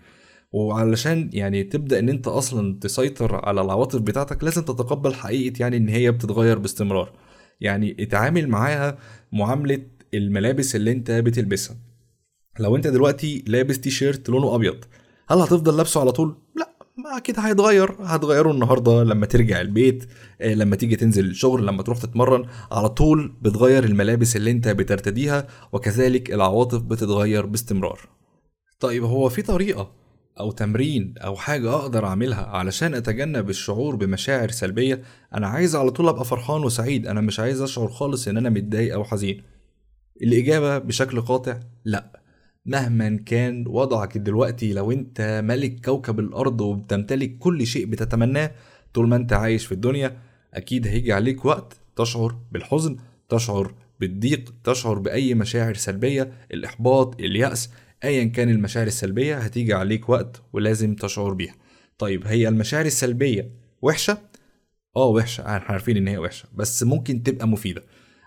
[0.51, 5.89] وعلشان يعني تبدأ إن أنت أصلا تسيطر على العواطف بتاعتك لازم تتقبل حقيقة يعني إن
[5.89, 7.13] هي بتتغير باستمرار.
[7.61, 8.97] يعني اتعامل معاها
[9.31, 9.81] معاملة
[10.13, 11.77] الملابس اللي أنت بتلبسها.
[12.59, 14.85] لو أنت دلوقتي لابس تي شيرت لونه أبيض
[15.29, 16.76] هل هتفضل لابسه على طول؟ لا.
[16.97, 17.95] ما أكيد هيتغير.
[18.03, 20.09] هتغيره النهارده لما ترجع البيت
[20.41, 25.47] آه، لما تيجي تنزل الشغل لما تروح تتمرن على طول بتغير الملابس اللي انت بترتديها
[25.71, 27.99] وكذلك العواطف بتتغير باستمرار.
[28.79, 29.91] طيب هو في طريقة
[30.39, 35.01] أو تمرين أو حاجة أقدر أعملها علشان أتجنب الشعور بمشاعر سلبية؟
[35.33, 37.07] أنا عايز على طول أبقى فرحان وسعيد.
[37.07, 39.43] أنا مش عايز أشعر خالص إن أنا متضايق أو حزين.
[40.21, 42.26] الإجابة بشكل قاطع لأ.
[42.67, 48.51] مهما كان وضعك دلوقتي لو أنت ملك كوكب الأرض وبتمتلك كل شيء بتتمناه
[48.93, 50.17] طول ما أنت عايش في الدنيا
[50.53, 52.97] أكيد هيجي عليك وقت تشعر بالحزن
[53.29, 57.69] تشعر بالضيق تشعر بأي مشاعر سلبية الإحباط اليأس
[58.03, 61.55] ايا كان المشاعر السلبية هتيجي عليك وقت ولازم تشعر بيها.
[61.97, 63.51] طيب هي المشاعر السلبية
[63.81, 64.17] وحشة؟
[64.95, 65.41] آه وحشة.
[65.41, 67.83] إحنا عارفين إن هي وحشة بس ممكن تبقى مفيدة.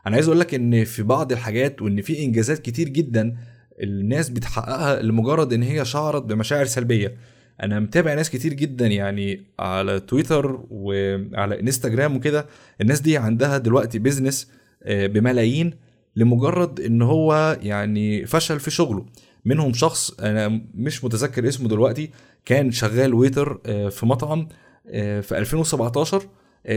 [0.07, 3.37] أنا عايز أقول لك إن في بعض الحاجات وإن في إنجازات كتير جدا
[3.81, 7.17] الناس بتحققها لمجرد إن هي شعرت بمشاعر سلبية.
[7.63, 12.47] أنا متابع ناس كتير جدا يعني على تويتر وعلى إنستجرام وكده
[12.81, 14.51] الناس دي عندها دلوقتي بيزنس
[14.83, 15.75] آه، بملايين
[16.17, 19.07] لمجرد إن هو يعني فشل في شغله.
[19.45, 22.11] منهم شخص أنا مش متذكر اسمه دلوقتي
[22.45, 24.49] كان شغال ويتر آه، في مطعم
[24.89, 26.23] آه، في 2017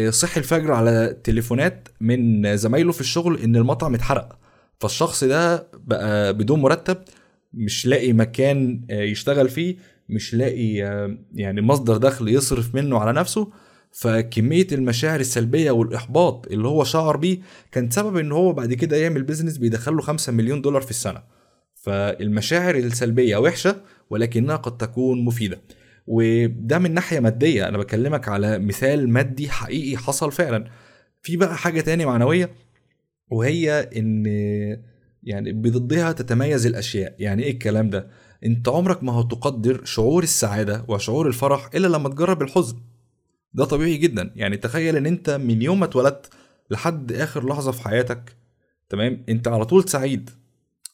[0.10, 4.38] صحي الفجر على تليفونات من زمايله في الشغل إن المطعم اتحرق.
[4.84, 6.98] فالشخص ده بقى بدون مرتب
[7.54, 9.76] مش لاقي مكان آه، يشتغل فيه
[10.10, 13.52] مش لاقي آه، يعني مصدر دخل يصرف منه على نفسه.
[13.92, 17.38] فكمية المشاعر السلبية والإحباط اللي هو شعر بيه
[17.72, 21.24] كان سبب إن هو بعد كده يعمل بيزنس بيدخله 5 مليون دولار في السنة.
[21.76, 23.76] فالمشاعر السلبية وحشة
[24.10, 25.62] ولكنها قد تكون مفيدة.
[26.08, 30.66] وده من ناحية مادية أنا بكلمك على مثال مادي حقيقي حصل فعلا.
[31.22, 32.50] في بقى حاجة تاني معنوية
[33.32, 34.26] وهي إن
[35.24, 37.16] يعني بضدها تتميز الأشياء.
[37.20, 38.08] يعني إيه الكلام ده؟
[38.46, 42.78] أنت عمرك ما هتقدر شعور السعادة وشعور الفرح إلا لما تجرب الحزن.
[43.54, 44.32] ده طبيعي جدا.
[44.36, 46.30] يعني تخيل إن أنت من يوم ما اتولدت
[46.70, 48.36] لحد آخر لحظة في حياتك
[48.90, 50.30] تمام؟ أنت على طول سعيد.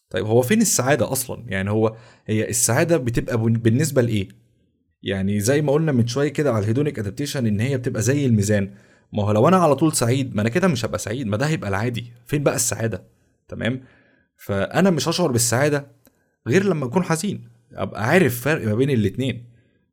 [0.09, 4.27] طيب هو فين السعادة أصلا؟ يعني هو هي السعادة بتبقى بالنسبة لإيه؟
[5.03, 8.25] يعني زي ما قلنا من شوية كده على ال hedonic adaptation إن هي بتبقى زي
[8.25, 8.71] الميزان.
[9.13, 11.45] ما هو لو أنا على طول سعيد ما أنا كده مش هبقى سعيد ما ده
[11.45, 12.11] هيبقى العادي.
[12.25, 13.03] فين بقى السعادة؟
[13.47, 13.81] تمام؟
[14.37, 15.87] فأنا مش هشعر بالسعادة
[16.47, 17.49] غير لما أكون حزين.
[17.73, 19.43] أبقى عارف فرق ما بين الاتنين.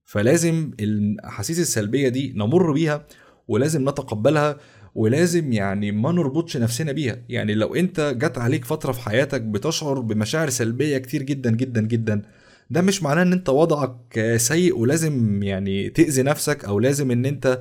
[0.04, 3.06] فلازم الاحاسيس السلبية دي نمر بيها
[3.48, 4.56] ولازم نتقبلها
[4.94, 7.16] ولازم يعني ما نربطش نفسنا بيها.
[7.28, 12.22] يعني لو أنت جت عليك فترة في حياتك بتشعر بمشاعر سلبية كتير جدا جدا جدا
[12.70, 17.60] ده مش معناه إن أنت وضعك سيء ولازم يعني تأذي نفسك أو لازم إن أنت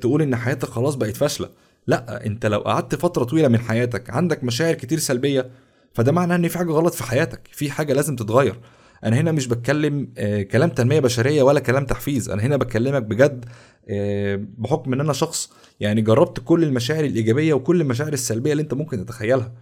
[0.00, 1.48] تقول إن حياتك خلاص بقت فاشلة.
[1.86, 5.50] لا أنت لو قعدت فترة طويلة من حياتك عندك مشاعر كتير سلبية
[5.92, 8.60] فده معناه إن في حاجة غلط في حياتك في حاجة لازم تتغير.
[9.04, 13.44] أنا هنا مش بتكلم آه، كلام تنمية بشرية ولا كلام تحفيز أنا هنا بكلمك بجد
[13.88, 18.74] آه، بحكم إن أنا شخص يعني جربت كل المشاعر الإيجابية وكل المشاعر السلبية اللي أنت
[18.74, 19.52] ممكن تتخيلها.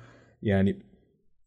[0.43, 0.79] يعني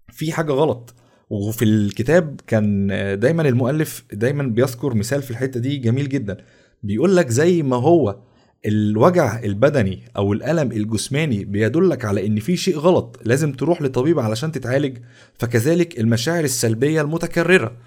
[0.09, 0.93] في حاجة غلط.
[1.29, 6.37] وفي الكتاب كان آه، دايما المؤلف دايما بيذكر مثال في الحتة دي جميل جدا.
[6.83, 8.19] بيقول لك زي ما هو
[8.65, 14.51] الوجع البدني أو الألم الجسماني بيدلك على إن في شيء غلط لازم تروح لطبيب علشان
[14.51, 14.97] تتعالج
[15.39, 17.77] فكذلك المشاعر السلبية المتكررة.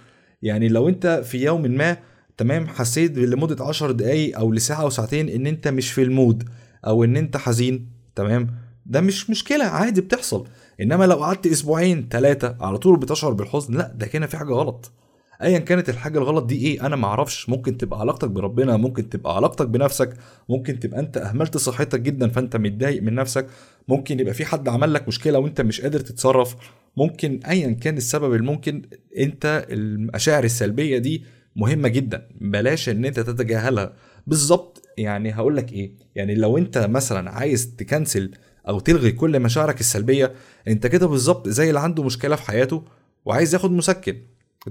[0.43, 1.97] يعني لو أنت في يوم ما
[2.37, 6.49] تمام حسيت لمدة 10 دقايق أو لساعة أو ساعتين إن أنت مش في المود
[6.87, 8.51] أو إن أنت حزين تمام؟
[8.87, 10.47] ده مش مشكلة عادي بتحصل.
[10.81, 14.93] إنما لو قعدت أسبوعين ثلاثة على طول بتشعر بالحزن لأ ده كده في حاجة غلط.
[15.43, 17.49] ايا كانت الحاجة الغلط دي إيه أنا ما أعرفش.
[17.49, 20.17] ممكن تبقى علاقتك بربنا ممكن تبقى علاقتك بنفسك
[20.49, 23.47] ممكن تبقى أنت أهملت صحتك جدا فأنت متضايق من نفسك
[23.89, 26.57] ممكن يبقى في حد عمل لك مشكلة وأنت مش قادر تتصرف.
[26.97, 28.83] ممكن ايا كان السبب الممكن
[29.19, 31.25] أنت المشاعر السلبية دي
[31.57, 33.93] مهمة جدا بلاش إن أنت تتجاهلها.
[34.27, 38.31] بالظبط يعني هقول لك إيه يعني لو أنت مثلا عايز تكنسل
[38.69, 40.33] أو تلغي كل مشاعرك السلبية
[40.69, 42.85] أنت كده بالظبط زي اللي عنده مشكلة في حياته
[43.25, 44.17] وعايز ياخد مسكن.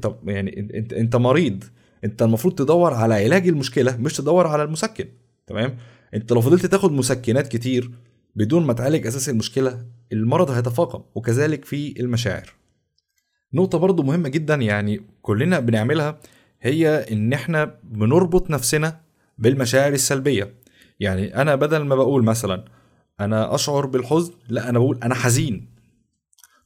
[0.01, 1.63] طب يعني انت أنت مريض.
[2.03, 5.05] أنت المفروض تدور على علاج المشكلة مش تدور على المسكن.
[5.47, 5.77] تمام؟
[6.13, 7.91] أنت لو فضلت تاخد مسكنات كتير
[8.35, 12.53] بدون ما تعالج أساس المشكلة المرض هيتفاقم وكذلك في المشاعر.
[13.53, 16.19] نقطة برضو مهمة جدا يعني كلنا بنعملها
[16.61, 19.01] هي إن إحنا بنربط نفسنا
[19.37, 20.53] بالمشاعر السلبية.
[20.99, 22.65] يعني أنا بدل ما بقول مثلا
[23.19, 25.74] أنا أشعر بالحزن لا أنا بقول أنا حزين.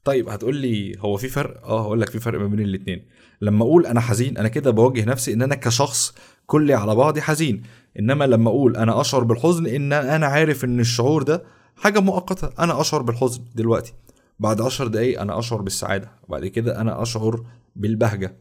[0.03, 3.05] طيب هتقول لي هو في فرق؟ آه هقول لك في فرق ما بين الاثنين
[3.41, 6.13] لما أقول أنا حزين أنا كده بوجه نفسي إن أنا كشخص
[6.45, 7.63] كلي على بعضي حزين.
[7.99, 11.43] إنما لما أقول أنا أشعر بالحزن إن أنا عارف إن الشعور ده
[11.75, 12.49] حاجة مؤقتة.
[12.59, 13.93] أنا أشعر بالحزن دلوقتي.
[14.39, 16.11] بعد عشر دقايق أنا أشعر بالسعادة.
[16.27, 18.37] وبعد كده أنا أشعر بالبهجة.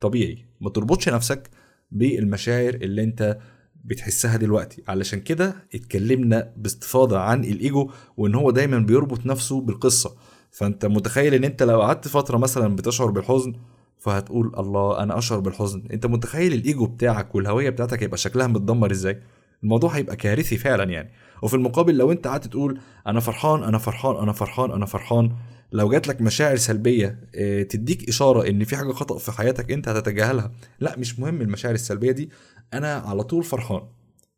[0.00, 0.44] طبيعي.
[0.60, 1.50] ما تربطش نفسك
[1.90, 3.38] بالمشاعر اللي أنت
[3.84, 4.82] بتحسها دلوقتي.
[4.88, 10.16] علشان كده اتكلمنا باستفاضة عن الإيجو وإن هو دايما بيربط نفسه بالقصة.
[10.52, 13.52] فانت متخيل ان انت لو قعدت فترة مثلا بتشعر بالحزن
[13.98, 15.82] فهتقول الله أنا أشعر بالحزن.
[15.92, 19.22] انت متخيل الإيجو بتاعك والهوية بتاعتك هيبقى شكلها متدمر إزاي؟
[19.62, 21.12] الموضوع هيبقى كارثي فعلا يعني.
[21.42, 25.32] وفي المقابل لو انت قعدت تقول أنا فرحان أنا فرحان أنا فرحان أنا فرحان
[25.72, 29.88] لو جات لك مشاعر سلبية آه تديك إشارة إن في حاجة خطأ في حياتك انت
[29.88, 30.52] هتتجاهلها.
[30.80, 32.30] لا مش مهم المشاعر السلبية دي.
[32.74, 33.82] أنا على طول فرحان.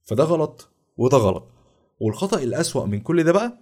[0.05, 1.49] فده غلط وده غلط.
[2.01, 3.59] والخطأ الأسوأ من كل ده بقى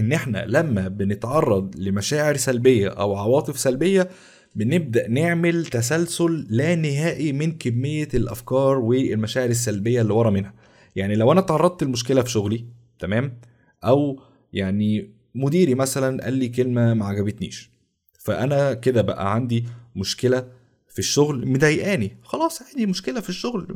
[0.00, 4.08] إن إحنا لما بنتعرض لمشاعر سلبية أو عواطف سلبية
[4.54, 10.54] بنبدأ نعمل تسلسل لا نهائي من كمية الأفكار والمشاعر السلبية اللي ورا منها.
[10.96, 12.64] يعني لو أنا تعرضت لمشكلة في شغلي
[12.98, 13.38] تمام؟
[13.84, 14.20] أو
[14.52, 17.70] يعني مديري مثلا قال لي كلمة ما عجبتنيش
[18.18, 19.64] فأنا كده بقى عندي
[19.96, 20.48] مشكلة
[20.88, 23.66] في الشغل مضايقاني خلاص عادي مشكلة في الشغل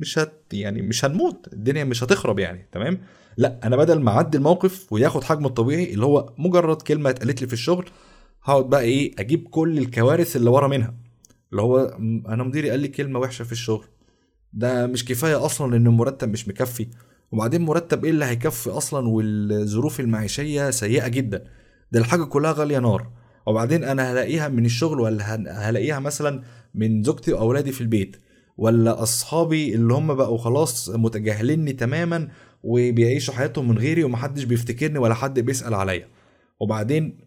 [0.00, 2.98] مش هت يعني مش هنموت الدنيا مش هتخرب يعني تمام؟
[3.36, 7.46] لا أنا بدل ما أعدي الموقف وياخد حجمه الطبيعي اللي هو مجرد كلمة اتقالت لي
[7.46, 7.88] في الشغل
[8.44, 10.94] هقعد بقى إيه أجيب كل الكوارث اللي ورا منها.
[11.50, 11.78] اللي هو
[12.28, 13.84] أنا مديري قال لي كلمة وحشة في الشغل.
[14.52, 16.86] ده مش كفاية أصلا إن المرتب مش مكفي.
[17.32, 21.44] وبعدين مرتب إيه اللي هيكفي أصلا والظروف المعيشية سيئة جدا؟
[21.92, 23.10] ده الحاجة كلها غالية نار.
[23.46, 25.34] وبعدين أنا هلاقيها من الشغل ولا
[25.68, 26.42] هلاقيها مثلا
[26.74, 28.16] من زوجتي وأولادي في البيت؟
[28.58, 32.28] ولا أصحابي اللي هم بقوا خلاص متجاهليني تماما
[32.66, 36.08] وبيعيشوا حياتهم من غيري ومحدش بيفتكرني ولا حد بيسأل عليا.
[36.60, 37.18] وبعدين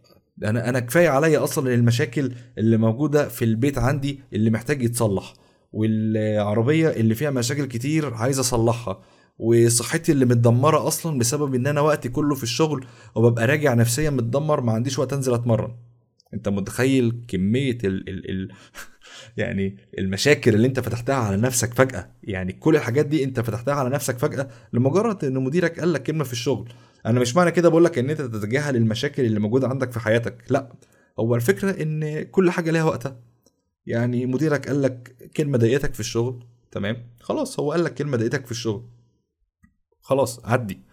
[0.43, 5.34] أنا أنا كفاية عليا أصلا المشاكل اللي موجودة في البيت عندي اللي محتاج يتصلح
[5.73, 9.02] والعربية اللي فيها مشاكل كتير عايز أصلحها
[9.38, 14.62] وصحتي اللي متدمرة أصلا بسبب إن أنا وقتي كله في الشغل وببقى راجع نفسيا متدمر
[14.62, 15.75] ما عنديش وقت أنزل أتمرن.
[16.34, 18.52] أنت متخيل كمية ال ال ال
[19.38, 22.12] يعني المشاكل اللي انت فتحتها على نفسك فجأة.
[22.23, 26.23] يعني كل الحاجات دي انت فتحتها على نفسك فجأة لمجرد إن مديرك قال لك كلمة
[26.23, 26.69] في الشغل.
[27.05, 30.43] أنا مش معنى كده بقول لك إن أنت تتجاهل المشاكل اللي موجودة عندك في حياتك.
[30.49, 30.73] لأ
[31.19, 33.19] هو الفكرة إن كل حاجة ليها وقتها.
[33.86, 38.45] يعني مديرك قال لك كلمة ضايقتك في الشغل تمام؟ خلاص هو قال لك كلمة ضايقتك
[38.45, 38.89] في الشغل.
[40.01, 40.89] خلاص عدي.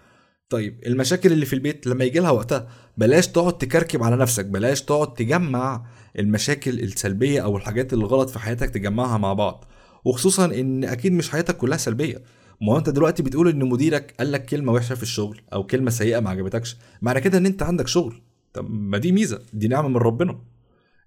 [0.48, 4.82] طيب المشاكل اللي في البيت لما يجي لها وقتها بلاش تقعد تكركب على نفسك بلاش
[4.82, 5.86] تقعد تجمع
[6.18, 9.64] المشاكل السلبية أو الحاجات اللي غلط في حياتك تجمعها مع بعض.
[10.04, 12.22] وخصوصا إن أكيد مش حياتك كلها سلبية.
[12.60, 15.90] ما هو أنت دلوقتي بتقول إن مديرك قال لك كلمة وحشة في الشغل أو كلمة
[15.90, 18.22] سيئة ما عجبتكش معنى كده إن أنت عندك شغل.
[18.52, 20.38] طب ما دي ميزة دي نعمة من ربنا.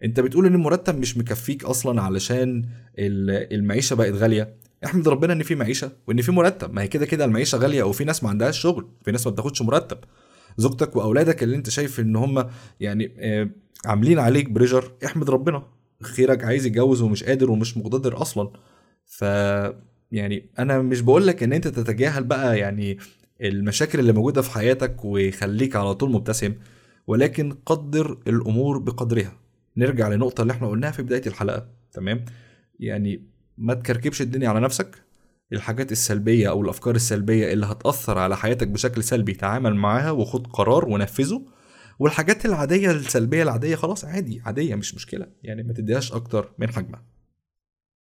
[0.03, 2.63] أنت بتقول إن المرتب مش مكفيك أصلا علشان
[2.99, 4.55] ال- المعيشة بقت غالية.
[4.85, 6.73] احمد ربنا إن في معيشة وإن في مرتب.
[6.73, 9.61] ما هي كده كده المعيشة غالية وفي ناس ما عندهاش شغل في ناس ما بتاخدش
[9.61, 9.97] مرتب.
[10.57, 12.45] زوجتك وأولادك اللي أنت شايف إن هم
[12.79, 13.49] يعني آه،
[13.85, 15.63] عاملين عليك بريجر احمد ربنا.
[16.01, 18.51] خيرك عايز يتجوز ومش قادر ومش مقتدر أصلا.
[19.05, 19.21] ف
[20.11, 22.97] يعني أنا مش بقول لك إن أنت تتجاهل بقى يعني
[23.41, 26.53] المشاكل اللي موجودة في حياتك ويخليك على طول مبتسم
[27.07, 29.33] ولكن قدر الأمور بقدرها.
[29.77, 32.25] نرجع لنقطة اللي إحنا قلناها في بداية الحلقة تمام؟
[32.79, 33.23] يعني
[33.57, 34.95] ما تكركبش الدنيا على نفسك.
[35.53, 40.85] الحاجات السلبية أو الأفكار السلبية اللي هتأثر على حياتك بشكل سلبي تعامل معاها وخد قرار
[40.89, 41.41] ونفذه.
[41.99, 47.03] والحاجات العادية السلبية العادية خلاص عادي عادية مش مشكلة يعني ما تديهاش أكتر من حجمها.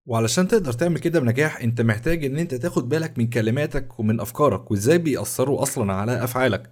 [0.05, 4.71] وعلشان تقدر تعمل كده بنجاح أنت محتاج إن أنت تاخد بالك من كلماتك ومن أفكارك
[4.71, 6.69] وإزاي بيأثروا أصلا على أفعالك.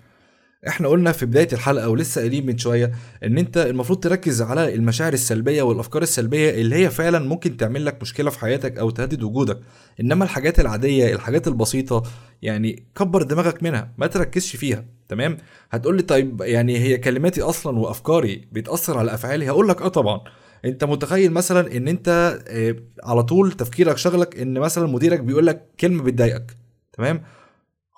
[0.67, 2.91] إحنا قلنا في بداية الحلقة ولسه قايلين من شوية
[3.23, 8.01] ان انت المفروض تركز على المشاعر السلبية والأفكار السلبية اللي هي فعلا ممكن تعمل لك
[8.01, 9.59] مشكلة في حياتك أو تهدد وجودك.
[10.01, 12.03] إنما الحاجات العادية الحاجات البسيطة
[12.41, 15.37] يعني كبر دماغك منها ما تركزش فيها تمام؟
[15.71, 20.21] هتقول لي طيب يعني هي كلماتي أصلا وأفكاري بتأثر على أفعالي؟ هقول لك آه طبعا.
[20.65, 25.65] أنت متخيل مثلا إن أنت آه، على طول تفكيرك شغلك إن مثلا مديرك بيقول لك
[25.79, 26.57] كلمة بتضايقك
[26.93, 27.23] تمام؟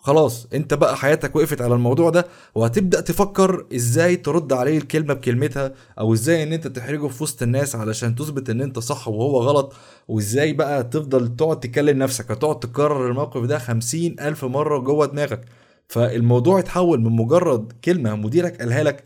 [0.05, 5.73] خلاص انت بقى حياتك وقفت على الموضوع ده وهتبدأ تفكر إزاي ترد عليه الكلمة بكلمتها
[5.99, 9.73] أو إزاي ان انت تحرجه في وسط الناس علشان تثبت ان انت صح وهو غلط
[10.07, 15.41] وازاي بقى تفضل تقعد تكلم نفسك هتقعد تكرر الموقف ده خمسين ألف مرة جوه دماغك.
[15.87, 19.03] فالموضوع اتحول من مجرد كلمة مديرك قالها لك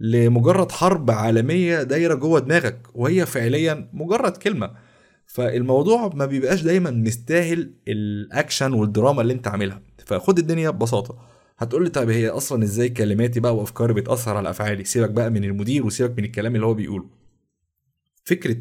[0.00, 4.70] لمجرد حرب عالمية دايرة جوه دماغك وهي فعليا مجرد كلمة.
[5.26, 9.87] فالموضوع ما بيبقاش دايما مستاهل الاكشن والدراما اللي انت عاملها.
[10.08, 11.18] فخد الدنيا ببساطة.
[11.58, 15.44] هتقول لي طيب هي أصلا إزاي كلماتي بقى وأفكاري بتأثر على أفعالي؟ سيبك بقى من
[15.44, 17.04] المدير وسيبك من الكلام اللي هو بيقوله.
[18.24, 18.56] فكرة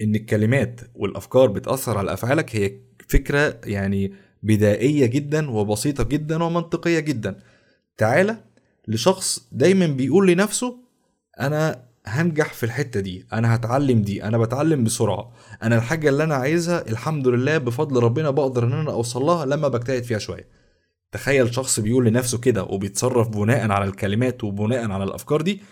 [0.00, 2.72] إن الكلمات والأفكار بتأثر على أفعالك هي
[3.08, 4.12] فكرة يعني
[4.42, 7.36] بدائية جدا وبسيطة جدا ومنطقية جدا.
[7.96, 8.36] تعالى
[8.88, 10.76] لشخص دايما بيقول لنفسه
[11.40, 16.34] أنا هنجح في الحتة دي أنا هتعلم دي أنا بتعلم بسرعة أنا الحاجة اللي أنا
[16.34, 20.56] عايزها الحمد لله بفضل ربنا بقدر إن أنا أوصل لها لما بجتهد فيها شوية.
[21.12, 25.62] تخيل شخص بيقول لنفسه كده وبيتصرف بناء على الكلمات وبناء على الأفكار دي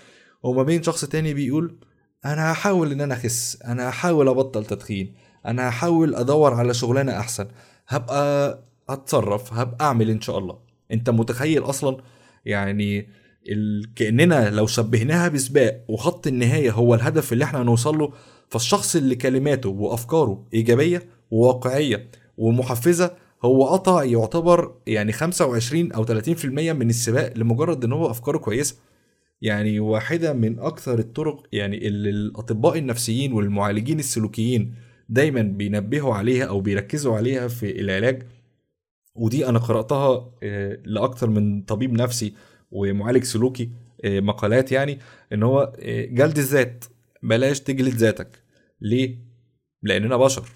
[0.43, 1.77] وما بين شخص تاني بيقول
[2.25, 5.15] أنا هحاول إن أنا أخس أنا هحاول أبطل تدخين
[5.47, 7.49] أنا هحاول أدور على شغلانة أحسن
[7.89, 10.59] هبقى أتصرف هبقى أعمل إن شاء الله.
[10.93, 11.97] أنت متخيل أصلا؟
[12.45, 13.09] يعني
[13.49, 13.95] ال...
[13.95, 18.13] كأننا لو شبهناها بسباق وخط النهاية هو الهدف اللي إحنا هنوصل له
[18.49, 26.91] فالشخص اللي كلماته وأفكاره إيجابية وواقعية ومحفزة هو قطع يعتبر يعني 25 أو 30% من
[26.91, 28.77] السباق لمجرد إن هو أفكاره كويسة.
[29.43, 34.75] يعني واحدة من أكثر الطرق يعني اللي الأطباء النفسيين والمعالجين السلوكيين
[35.09, 38.23] دايما بينبهوا عليها أو بيركزوا عليها في العلاج
[39.15, 42.35] ودي أنا قرأتها آه، لأكثر من طبيب نفسي
[42.71, 43.71] ومعالج سلوكي
[44.05, 44.99] آه، مقالات يعني
[45.33, 46.85] إن هو آه، جلد الذات
[47.23, 48.43] بلاش تجلد ذاتك.
[48.81, 49.19] ليه؟
[49.83, 50.49] لأننا بشر.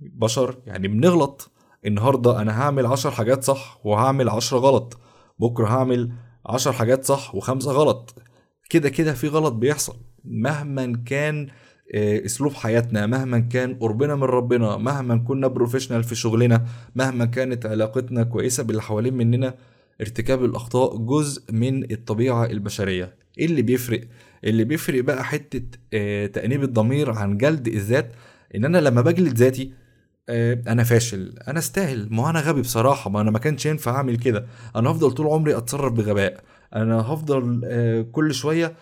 [0.00, 1.53] بشر يعني بنغلط
[1.86, 4.98] النهارده أنا هعمل عشر حاجات صح وهعمل عشرة غلط.
[5.38, 6.12] بكرة هعمل
[6.46, 8.22] عشر حاجات صح وخمسة غلط.
[8.70, 9.96] كده كده في غلط بيحصل.
[10.24, 11.48] مهما كان
[11.94, 16.64] آه، أسلوب حياتنا مهما كان قربنا من ربنا مهما كنا بروفيشنال في شغلنا
[16.94, 19.54] مهما كانت علاقتنا كويسة باللي حوالين مننا
[20.00, 23.14] ارتكاب الأخطاء جزء من الطبيعة البشرية.
[23.38, 24.00] إيه اللي بيفرق؟
[24.44, 25.62] اللي بيفرق بقى حتة
[25.94, 28.12] آه، تأنيب الضمير عن جلد الذات
[28.54, 29.72] إن أنا لما بجلد ذاتي
[30.28, 31.34] أنا فاشل.
[31.48, 32.08] أنا استاهل.
[32.10, 33.10] ما أنا غبي بصراحة.
[33.10, 34.46] ما أنا ما كانش ينفع أعمل كده.
[34.76, 36.40] أنا هفضل طول عمري أتصرف بغباء.
[36.74, 38.74] أنا هفضل آه، كل شوية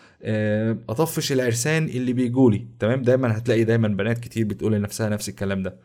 [0.88, 2.66] أطفش العرسان اللي بيجولي.
[2.78, 5.76] تمام؟ دايما هتلاقي دايما بنات كتير بتقول لنفسها نفس الكلام ده.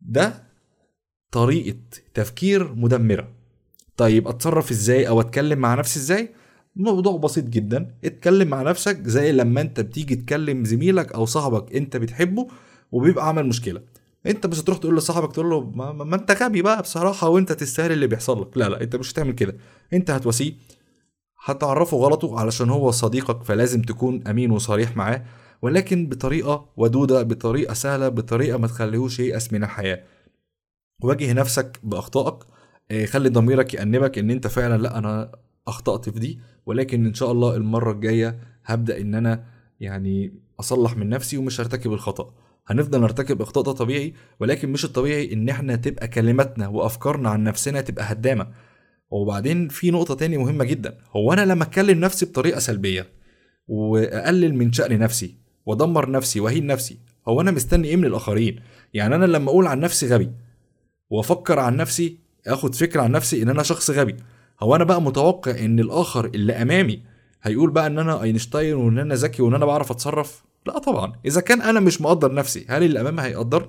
[0.00, 0.42] ده
[1.32, 1.78] طريقة
[2.14, 3.28] تفكير مدمرة.
[3.96, 6.28] طيب أتصرف إزاي أو أتكلم مع نفسي إزاي؟
[6.76, 7.94] موضوع بسيط جدا.
[8.04, 12.48] اتكلم مع نفسك زي لما أنت بتيجي تكلم زميلك أو صاحبك أنت بتحبه
[12.92, 13.80] وبيبقى عمل مشكلة.
[14.26, 17.92] انت مش هتروح تقول لصاحبك تقول له ما, ما انت غبي بقى بصراحة وانت تستاهل
[17.92, 18.56] اللي بيحصل لك.
[18.58, 19.56] لا لا انت مش هتعمل كده.
[19.92, 20.52] انت هتواسيه
[21.44, 25.24] هتعرفه غلطه علشان هو صديقك فلازم تكون أمين وصريح معاه
[25.62, 30.02] ولكن بطريقة ودودة بطريقة سهلة بطريقة ما تخليهوش ييأس من الحياة.
[31.02, 32.44] واجه نفسك بأخطائك.
[32.90, 35.32] آه، خلي ضميرك يأنبك إن أنت فعلا لا أنا
[35.68, 39.44] أخطأت في دي ولكن إن شاء الله المرة الجاية هبدأ إن أنا
[39.80, 42.34] يعني أصلح من نفسي ومش هرتكب الخطأ.
[42.66, 47.80] هنفضل نرتكب إخطاء ده طبيعي ولكن مش الطبيعي إن إحنا تبقى كلماتنا وأفكارنا عن نفسنا
[47.80, 48.46] تبقى هدامة.
[49.10, 50.98] وبعدين في نقطة تاني مهمة جدا.
[51.16, 53.06] هو أنا لما أتكلم نفسي بطريقة سلبية
[53.68, 55.36] وأقلل من شأن نفسي
[55.66, 56.98] وأدمر نفسي وأهين نفسي
[57.28, 58.60] هو أنا مستني إيه من الآخرين؟
[58.94, 60.30] يعني أنا لما أقول عن نفسي غبي
[61.10, 64.16] وأفكر عن نفسي آخد فكرة عن نفسي إن أنا شخص غبي
[64.62, 67.02] هو أنا بقى متوقع إن الآخر اللي أمامي
[67.42, 71.12] هيقول بقى إن أنا أينشتاين وإن أنا ذكي وإن أنا بعرف أتصرف؟ لا طبعا.
[71.26, 73.68] إذا كان أنا مش مقدر نفسي هل اللي أمامي هيقدرني؟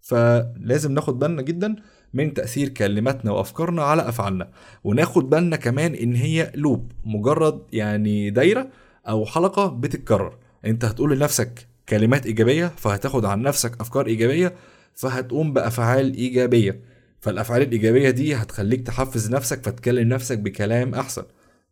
[0.00, 1.76] فلازم ناخد بالنا جدا
[2.14, 4.50] من تأثير كلماتنا وأفكارنا على أفعالنا.
[4.84, 8.68] وناخد بالنا كمان إن هي لوب مجرد يعني دايرة
[9.08, 10.36] أو حلقة بتتكرر.
[10.64, 14.54] أنت هتقول لنفسك كلمات إيجابية فهتاخد عن نفسك أفكار إيجابية
[14.94, 16.80] فهتقوم بأفعال إيجابية.
[17.20, 21.22] فالأفعال الإيجابية دي هتخليك تحفز نفسك فتكلم نفسك بكلام أحسن.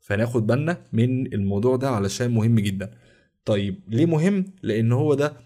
[0.00, 2.90] فناخد بالنا من الموضوع ده علشان مهم جدا.
[3.48, 5.36] طيب ليه مهم؟ لأن هو ده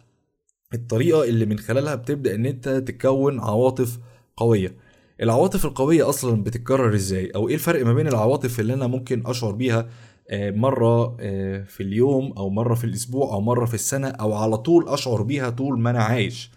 [0.75, 3.99] الطريقة اللي من خلالها بتبدأ إن أنت تكون عواطف
[4.37, 4.77] قوية.
[5.23, 9.51] العواطف القوية أصلا بتتكرر إزاي؟ أو إيه الفرق ما بين العواطف اللي أنا ممكن أشعر
[9.53, 9.89] بيها
[10.31, 14.57] آه، مرة آه، في اليوم أو مرة في الأسبوع أو مرة في السنة أو على
[14.57, 16.51] طول أشعر بيها طول ما أنا عايش.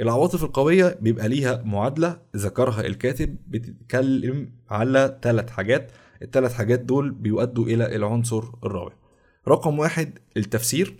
[0.00, 5.92] العواطف القوية بيبقى ليها معادلة ذكرها الكاتب بتتكلم على ثلاث حاجات.
[6.22, 9.01] الثلاث حاجات دول بيؤدوا إلى العنصر الرابع.
[9.48, 10.94] رقم واحد التفسير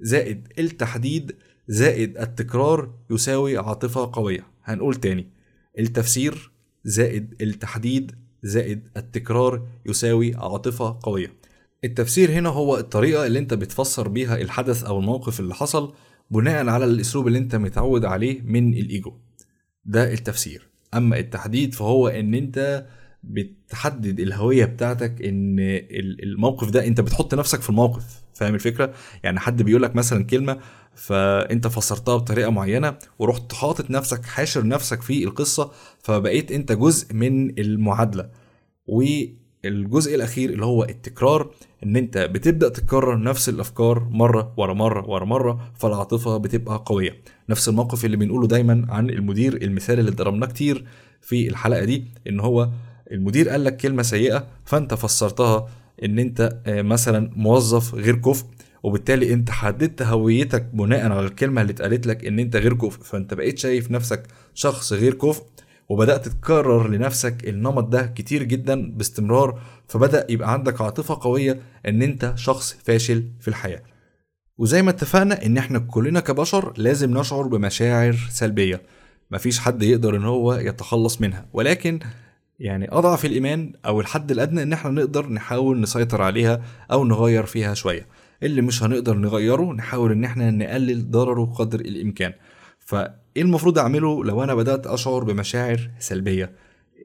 [0.00, 1.36] زائد التحديد
[1.68, 4.46] زائد التكرار يساوي عاطفة قوية.
[4.64, 5.26] هنقول تاني
[5.78, 6.50] التفسير
[6.84, 11.32] زائد التحديد زائد التكرار يساوي عاطفة قوية.
[11.84, 15.94] التفسير هنا هو الطريقة اللي انت بتفسر بيها الحدث أو الموقف اللي حصل
[16.30, 19.12] بناء على الأسلوب اللي انت متعود عليه من الإيجو.
[19.84, 20.68] ده التفسير.
[20.94, 22.86] أما التحديد فهو إن انت
[23.26, 25.56] بتحدد الهوية بتاعتك إن
[26.22, 28.04] الموقف ده أنت بتحط نفسك في الموقف
[28.34, 30.58] فاهم الفكرة؟ يعني حد بيقول لك مثلا كلمة
[30.94, 35.70] فأنت فسرتها بطريقة معينة ورحت حاطط نفسك حاشر نفسك في القصة
[36.02, 38.28] فبقيت أنت جزء من المعادلة.
[38.86, 41.50] والجزء الأخير اللي هو التكرار
[41.84, 47.14] إن أنت بتبدأ تكرر نفس الأفكار مرة ورا مرة ورا مرة فالعاطفة بتبقى قوية.
[47.48, 50.84] نفس الموقف اللي بنقوله دايما عن المدير المثال اللي ضربناه كتير
[51.20, 52.68] في الحلقة دي إن هو
[53.12, 55.68] المدير قال لك كلمة سيئة فأنت فسرتها
[56.04, 58.46] إن أنت آه، مثلا موظف غير كفء
[58.82, 63.34] وبالتالي أنت حددت هويتك بناء على الكلمة اللي اتقالت لك إن أنت غير كفء فأنت
[63.34, 64.22] بقيت شايف نفسك
[64.54, 65.42] شخص غير كفء
[65.88, 72.32] وبدأت تكرر لنفسك النمط ده كتير جدا باستمرار فبدأ يبقى عندك عاطفة قوية إن أنت
[72.36, 73.82] شخص فاشل في الحياة.
[74.58, 78.82] وزي ما اتفقنا إن إحنا كلنا كبشر لازم نشعر بمشاعر سلبية
[79.30, 81.98] مفيش حد يقدر إن هو يتخلص منها ولكن
[82.60, 87.74] يعني أضعف الإيمان أو الحد الأدنى إن إحنا نقدر نحاول نسيطر عليها أو نغير فيها
[87.74, 88.06] شوية.
[88.42, 92.32] اللي مش هنقدر نغيره نحاول إن إحنا نقلل ضرره قدر الإمكان.
[92.78, 96.52] فإيه المفروض أعمله لو أنا بدأت أشعر بمشاعر سلبية؟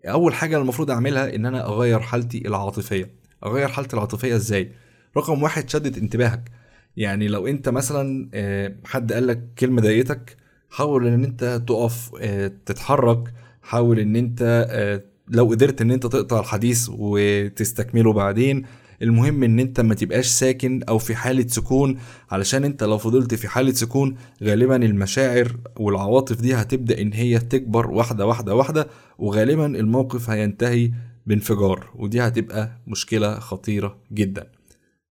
[0.06, 3.12] أول حاجة المفروض أعملها إن أنا أغير حالتي العاطفية.
[3.46, 4.72] أغير حالتي العاطفية إزاي؟
[5.18, 6.52] رقم واحد شدت انتباهك.
[6.98, 10.38] يعني لو أنت مثلا آه، حد قال لك كلمة ضايقتك
[10.70, 16.40] حاول إن أنت تقف آه، تتحرك حاول إن أنت آه، لو قدرت إن أنت تقطع
[16.40, 18.64] الحديث وتستكمله بعدين
[19.02, 21.98] المهم إن أنت ما تبقاش ساكن أو في حالة سكون
[22.32, 27.92] علشان أنت لو فضلت في حالة سكون غالبا المشاعر والعواطف دي هتبدأ إن هي تكبر
[27.92, 30.92] واحدة واحدة واحدة وغالبا الموقف هينتهي
[31.26, 34.48] بانفجار ودي هتبقى مشكلة خطيرة جدا.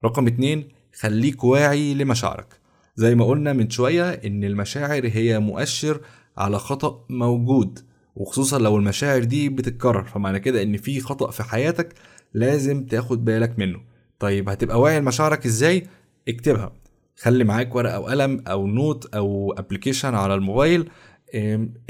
[0.04, 0.68] رقم اتنين
[1.00, 2.60] خليك واعي لمشاعرك.
[2.96, 6.00] زي ما قلنا من شوية إن المشاعر هي مؤشر
[6.38, 7.78] على خطأ موجود.
[8.20, 11.94] وخصوصا لو المشاعر دي بتتكرر فمعنى كده إن في خطأ في حياتك
[12.34, 13.80] لازم تاخد بالك منه.
[14.18, 15.86] طيب هتبقى واعي لمشاعرك إزاي؟
[16.28, 16.72] اكتبها.
[17.16, 20.88] خلي معاك ورقة أو قلم أو note أو application على الموبايل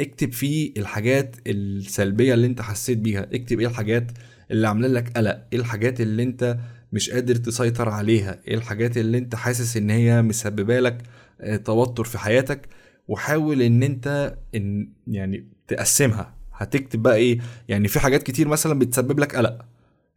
[0.00, 3.26] اكتب فيه الحاجات السلبية اللي أنت حسيت بيها.
[3.34, 4.12] اكتب إيه الحاجات
[4.50, 6.58] اللي عاملة لك قلق؟ إيه الحاجات اللي أنت
[6.92, 11.02] مش قادر تسيطر عليها؟ إيه الحاجات اللي أنت حاسس إن هي مسببة لك
[11.40, 12.68] آه، توتر في حياتك؟
[13.10, 16.34] وحاول إن أنت إن يعني تقسمها.
[16.52, 17.38] هتكتب بقى إيه؟
[17.68, 19.58] يعني في حاجات كتير مثلا بتسبب لك قلق.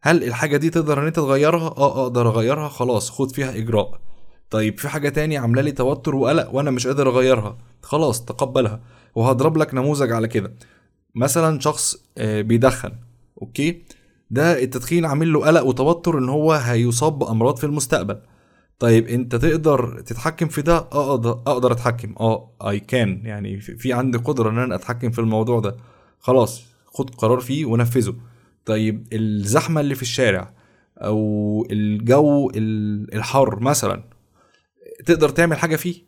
[0.02, 4.00] هل الحاجة دي تقدر إن أنت تغيرها؟ آه أقدر أغيرها؟ خلاص خد فيها إجراء.
[4.50, 7.58] طيب في حاجة تاني عاملة لي توتر وقلق وأنا مش قادر أغيرها.
[7.82, 8.80] خلاص تقبلها.
[9.14, 10.54] وهضرب لك نموذج على كده.
[11.14, 12.92] مثلا شخص آه، بيدخن
[13.42, 13.82] أوكي؟
[14.30, 18.18] ده التدخين عامل له قلق وتوتر إن هو هيصاب بأمراض في المستقبل.
[18.78, 22.14] طيب انت تقدر تتحكم في ده؟ آه أقدر أقدر أتحكم.
[22.20, 25.76] آه اي كان يعني في عندي قدرة إن أنا أتحكم في الموضوع ده.
[26.18, 28.14] خلاص خد قرار فيه ونفذه.
[28.64, 30.54] طيب الزحمة اللي في الشارع
[30.98, 32.50] أو الجو
[33.14, 34.04] الحر مثلا
[35.06, 36.02] تقدر تعمل حاجة فيه؟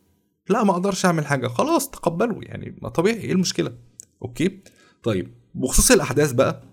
[0.49, 1.47] لا ما أقدرش أعمل حاجة.
[1.47, 2.39] خلاص تقبله.
[2.41, 3.17] يعني ما طبيعي.
[3.17, 3.73] إيه المشكلة؟
[4.21, 4.59] أوكي؟
[5.03, 6.63] طيب بخصوص الأحداث بقى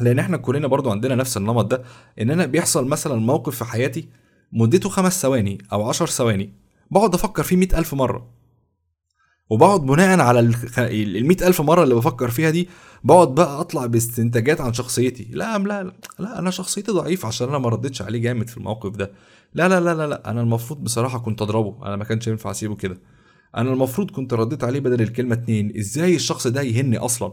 [0.00, 1.82] لأن إحنا كلنا برضو عندنا نفس النمط ده
[2.20, 4.08] إن أنا بيحصل مثلا موقف في حياتي
[4.52, 6.52] مدته خمس ثواني أو عشر ثواني.
[6.90, 8.30] بقعد أفكر فيه مئة ألف مرة.
[9.50, 12.68] وبقعد بناء على ال ألف مرة اللي بفكر فيها دي
[13.04, 15.28] بقعد بقى أطلع باستنتاجات عن شخصيتي.
[15.30, 18.96] لا لا لا, لا أنا شخصيتي ضعيفة عشان أنا ما ردتش عليه جامد في الموقف
[18.96, 19.10] ده.
[19.54, 21.86] لا لا لا لا, لا أنا المفروض بصراحة كنت أضربه.
[21.86, 22.98] أنا ما كانش ينفع أسيبه كده.
[23.56, 25.76] أنا المفروض كنت رديت عليه بدل الكلمة اتنين.
[25.78, 27.32] إزاي الشخص ده يهني أصلا؟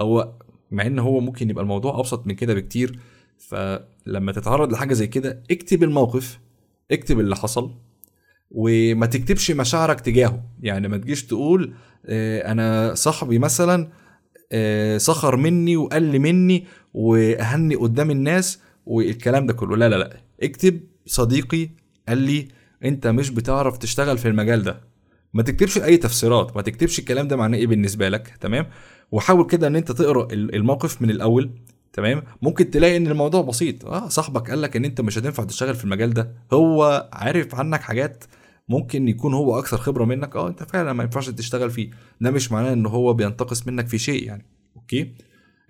[0.00, 0.32] هو
[0.70, 2.98] مع إن هو ممكن يبقى الموضوع أبسط من كده بكتير
[3.38, 6.38] فلما تتعرض لحاجة زي كده اكتب الموقف
[6.90, 7.74] اكتب اللي حصل
[8.50, 10.44] وما تكتبش مشاعرك تجاهه.
[10.62, 11.74] يعني ما تجيش تقول
[12.06, 13.88] آه، أنا صاحبي مثلا
[14.52, 16.64] آه، سخر مني وقل مني
[16.94, 19.76] وأهني قدام الناس والكلام ده كله.
[19.76, 20.16] لا لا لا.
[20.42, 21.70] اكتب صديقي
[22.08, 22.48] قال لي
[22.84, 24.80] أنت مش بتعرف تشتغل في المجال ده.
[25.34, 28.66] ما تكتبش أي تفسيرات ما تكتبش الكلام ده معناه إيه بالنسبة لك تمام؟
[29.12, 31.50] وحاول كده إن أنت تقرأ الموقف من الأول.
[31.92, 33.84] تمام؟ ممكن تلاقي إن الموضوع بسيط.
[33.86, 36.34] آه صاحبك قال لك إن أنت مش هتنفع تشتغل في المجال ده.
[36.52, 38.24] هو عارف عنك حاجات
[38.68, 40.36] ممكن يكون هو أكثر خبرة منك.
[40.36, 41.90] آه أنت فعلا ما ينفعش تشتغل فيه.
[42.20, 44.46] ده مش معناه إن هو بينتقص منك في شيء يعني.
[44.76, 45.14] أوكي؟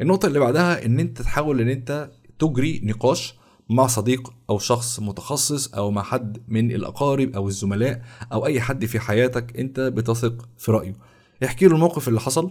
[0.01, 3.35] النقطة اللي بعدها إن أنت تحاول إن أنت تجري نقاش
[3.71, 8.03] مع صديق أو شخص متخصص أو مع حد من الأقارب أو الزملاء
[8.33, 10.97] أو أي حد في حياتك أنت بتثق في رأيه.
[11.45, 12.51] احكي له الموقف اللي حصل.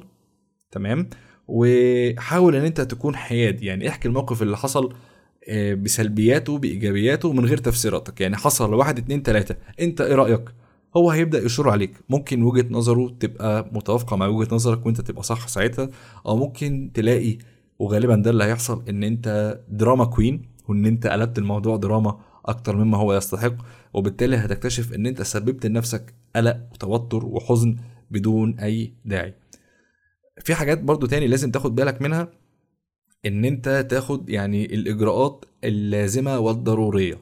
[0.72, 1.10] تمام؟
[1.52, 3.64] وحاول إن أنت تكون حياد.
[3.64, 4.93] يعني احكي الموقف اللي حصل
[5.50, 8.22] آه، بسلبياته بإيجابياته من غير تفسيراتك.
[8.22, 9.56] يعني حصل واحد اتنين تلاتة.
[9.82, 10.43] أنت إيه رأيك؟
[10.97, 11.91] هو هيبدأ يشور عليك.
[12.10, 15.89] ممكن وجهة نظره تبقى متوافقة مع وجهة نظرك وأنت تبقى صح ساعتها.
[16.26, 17.38] أو ممكن تلاقي
[17.80, 22.97] وغالبا ده اللي هيحصل إن أنت دراما كوين وإن أنت قلبت الموضوع دراما أكتر مما
[22.97, 23.54] هو يستحق.
[23.93, 27.76] وبالتالي هتكتشف إن أنت سببت لنفسك قلق وتوتر وحزن
[28.12, 29.34] بدون أي داعي.
[30.44, 32.32] في حاجات برضو تاني لازم تاخد بالك منها
[33.26, 37.22] إن أنت تاخد يعني الإجراءات اللازمة والضرورية.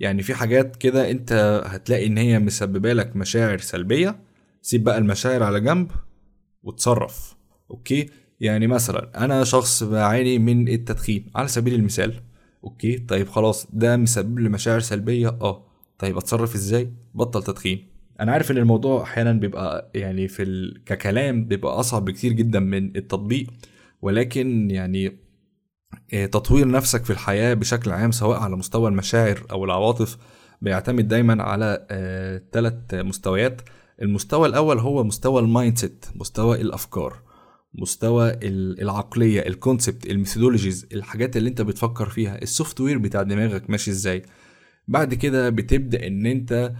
[0.00, 4.18] يعني في حاجات كده أنت هتلاقي إن هي مسببة لك مشاعر سلبية
[4.62, 5.90] سيب بقى المشاعر على جنب
[6.62, 7.36] وتصرف
[7.70, 8.08] okay؟
[8.40, 12.14] يعني مثلا أنا شخص بعاني من التدخين على سبيل المثال.
[12.64, 15.66] okay؟ طيب خلاص ده مسبب لي مشاعر سلبية؟ آه.
[15.98, 17.86] طيب أتصرف إزاي؟ بطل تدخين.
[18.20, 20.84] أنا عارف إن الموضوع أحيانا بيبقى يعني في ال...
[20.84, 23.46] ككلام بيبقى أصعب بكتير جدا من التطبيق
[24.02, 25.18] ولكن يعني
[26.14, 30.18] آه، تطوير نفسك في الحياة بشكل عام سواء على مستوى المشاعر أو العواطف
[30.62, 31.86] بيعتمد دايما على
[32.52, 33.60] ثلاث آه، مستويات.
[34.02, 37.16] المستوى الأول هو مستوى ال mindset مستوى الأفكار
[37.74, 43.70] مستوى العقلية ال concept ال methodologies الحاجات اللي أنت بتفكر فيها ال software بتاع دماغك
[43.70, 44.22] ماشي إزاي.
[44.88, 46.72] بعد كده بتبدأ إن أنت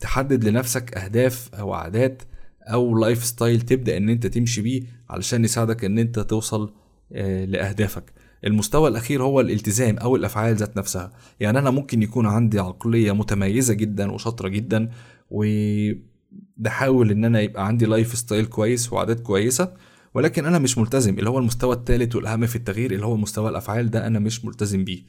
[0.00, 2.22] تحدد لنفسك أهداف أو عادات
[2.62, 6.72] أو lifestyle تبدأ إن أنت تمشي بيه علشان يساعدك إن أنت توصل
[7.12, 8.12] آه، لأهدافك.
[8.44, 11.12] المستوى الأخير هو الالتزام أو الأفعال ذات نفسها.
[11.40, 14.90] يعني أنا ممكن يكون عندي عقلية متميزة جدا وشاطرة جدا
[15.30, 19.72] وبحاول إن أنا يبقى عندي lifestyle كويس وعادات كويسة
[20.14, 21.18] ولكن أنا مش ملتزم.
[21.18, 24.84] اللي هو المستوى الثالث والأهم في التغيير اللي هو مستوى الأفعال ده أنا مش ملتزم
[24.84, 25.02] بيه.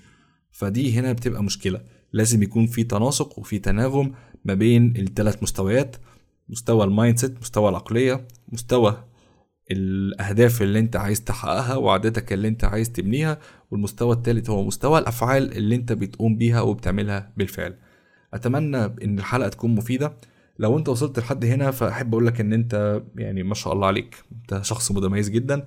[0.52, 1.82] فدي هنا بتبقى مشكلة.
[2.14, 4.12] لازم يكون في تناسق وفي تناغم
[4.45, 5.95] ما بين الثلاث مستويات
[6.49, 9.03] مستوى ال mindset مستوى العقلية مستوى
[9.72, 13.38] الأهداف اللي انت عايز تحققها وعاداتك اللي انت عايز تبنيها
[13.72, 17.76] والمستوى الثالث هو مستوى الأفعال اللي انت بتقوم بيها وبتعملها بالفعل.
[18.34, 20.14] أتمنى إن الحلقة تكون مفيدة.
[20.60, 24.24] لو انت وصلت لحد هنا فأحب أقول لك إن انت يعني ما شاء الله عليك.
[24.32, 25.66] انت شخص متميز جدا.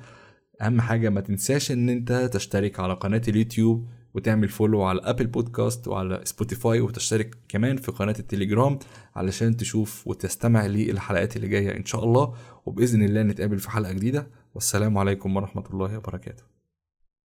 [0.62, 5.88] أهم حاجة ما تنساش إن انت تشترك على قناة اليوتيوب وتعمل follow على Apple Podcast
[5.88, 8.78] وعلى Spotify وتشترك كمان في قناة التليجرام
[9.16, 12.34] علشان تشوف وتستمع للحلقات اللي جاية إن شاء الله.
[12.66, 14.26] وبإذن الله نتقابل في حلقة جديدة.
[14.54, 16.51] والسلام عليكم ورحمة الله وبركاته.